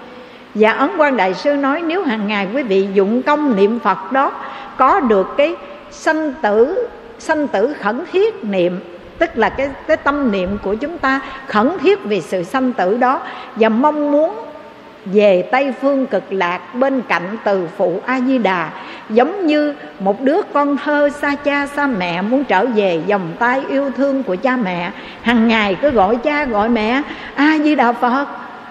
[0.55, 4.11] Và ấn quan đại sư nói, nếu hàng ngày quý vị dụng công niệm phật
[4.11, 4.31] đó,
[4.77, 5.55] có được cái
[5.91, 6.87] sanh tử
[7.19, 8.79] sanh tử khẩn thiết niệm,
[9.17, 12.97] tức là cái cái tâm niệm của chúng ta khẩn thiết vì sự sanh tử
[12.97, 13.21] đó,
[13.55, 14.35] và mong muốn
[15.13, 18.69] về tây phương cực lạc bên cạnh từ phụ a di đà
[19.09, 23.61] giống như một đứa con thơ xa cha xa mẹ muốn trở về vòng tay
[23.69, 24.91] yêu thương của cha mẹ.
[25.21, 27.01] Hàng ngày cứ gọi cha gọi mẹ
[27.35, 28.25] a di đà phật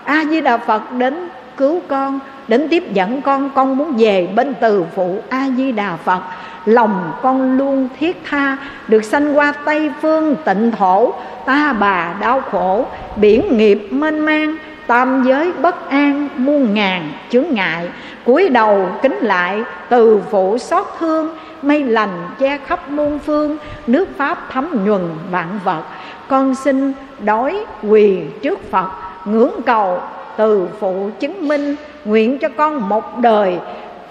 [0.05, 2.19] a di đà phật đến cứu con,
[2.49, 6.21] đến tiếp dẫn con con muốn về bên từ phụ a di đà phật.
[6.65, 8.57] Lòng con luôn thiết tha,
[8.89, 11.15] được sanh qua tây phương tịnh thổ,
[11.45, 12.87] ta bà đau khổ,
[13.17, 14.57] biển nghiệp mênh mang
[14.87, 17.89] tam giới bất an muôn ngàn chướng ngại,
[18.25, 23.57] cúi đầu kính lại, từ phụ xót thương, mây lành che khắp muôn phương,
[23.87, 25.83] nước pháp thấm nhuần vạn vật.
[26.29, 28.91] Con xin đói quỳ trước phật,
[29.25, 30.01] ngưỡng cầu
[30.37, 33.59] từ phụ chứng minh, nguyện cho con một đời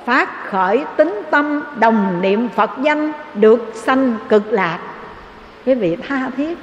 [0.05, 4.79] phát khởi tính tâm đồng niệm phật danh được sanh cực lạc.
[5.65, 6.57] Quý vị tha thiết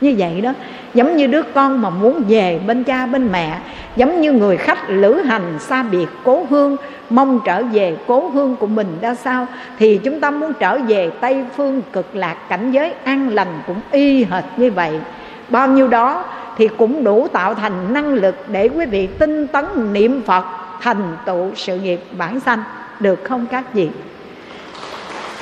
[0.00, 0.52] như vậy đó,
[0.94, 3.58] giống như đứa con mà muốn về bên cha bên mẹ,
[3.96, 6.76] giống như người khách lữ hành xa biệt cố hương,
[7.10, 9.46] mong trở về cố hương của mình ra sao,
[9.78, 13.80] thì chúng ta muốn trở về tây phương cực lạc cảnh giới an lành cũng
[13.90, 15.00] y hệt như vậy.
[15.48, 16.24] Bao nhiêu đó
[16.56, 20.44] thì cũng đủ tạo thành năng lực để quý vị tinh tấn niệm phật,
[20.80, 22.62] thành tựu sự nghiệp bản sanh.
[23.00, 23.88] Được không các vị?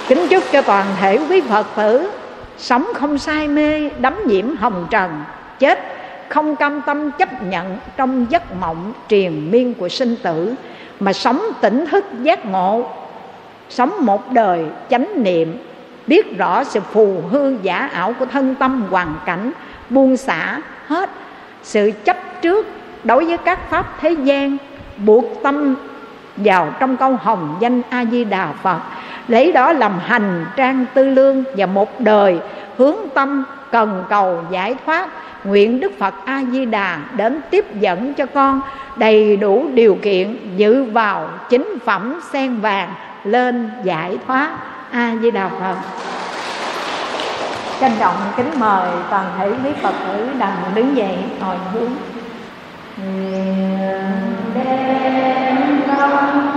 [0.09, 2.11] Kính chúc cho toàn thể quý phật tử
[2.59, 5.25] sống không say mê, đắm nhiễm hồng trần.
[5.59, 5.79] Chết
[6.29, 10.55] không cam tâm chấp nhận trong giấc mộng triền miên của sinh tử,
[11.01, 12.85] mà sống tỉnh thức giác ngộ.
[13.69, 15.59] Sống một đời chánh niệm,
[16.07, 19.53] biết rõ sự phù hư giả ảo của thân tâm hoàn cảnh,
[19.91, 21.11] buông xả hết
[21.63, 22.67] sự chấp trước
[23.05, 24.57] đối với các pháp thế gian,
[24.97, 25.77] buộc tâm
[26.39, 28.79] vào trong câu hồng danh a di đà phật.
[29.29, 32.39] Lấy đó làm hành trang tư lương và một đời
[32.77, 35.09] hướng tâm cần cầu giải thoát.
[35.45, 38.61] Nguyện đức phật a di đà đến tiếp dẫn cho con
[38.97, 42.95] đầy đủ điều kiện dự vào chính phẩm sen vàng
[43.25, 44.51] lên giải thoát.
[44.91, 45.77] A di đà phật.
[47.81, 51.91] Trân trọng kính mời toàn thể quý phật tử đành đứng dậy ngồi hướng
[54.55, 55.58] đem
[55.99, 56.48] Thank you.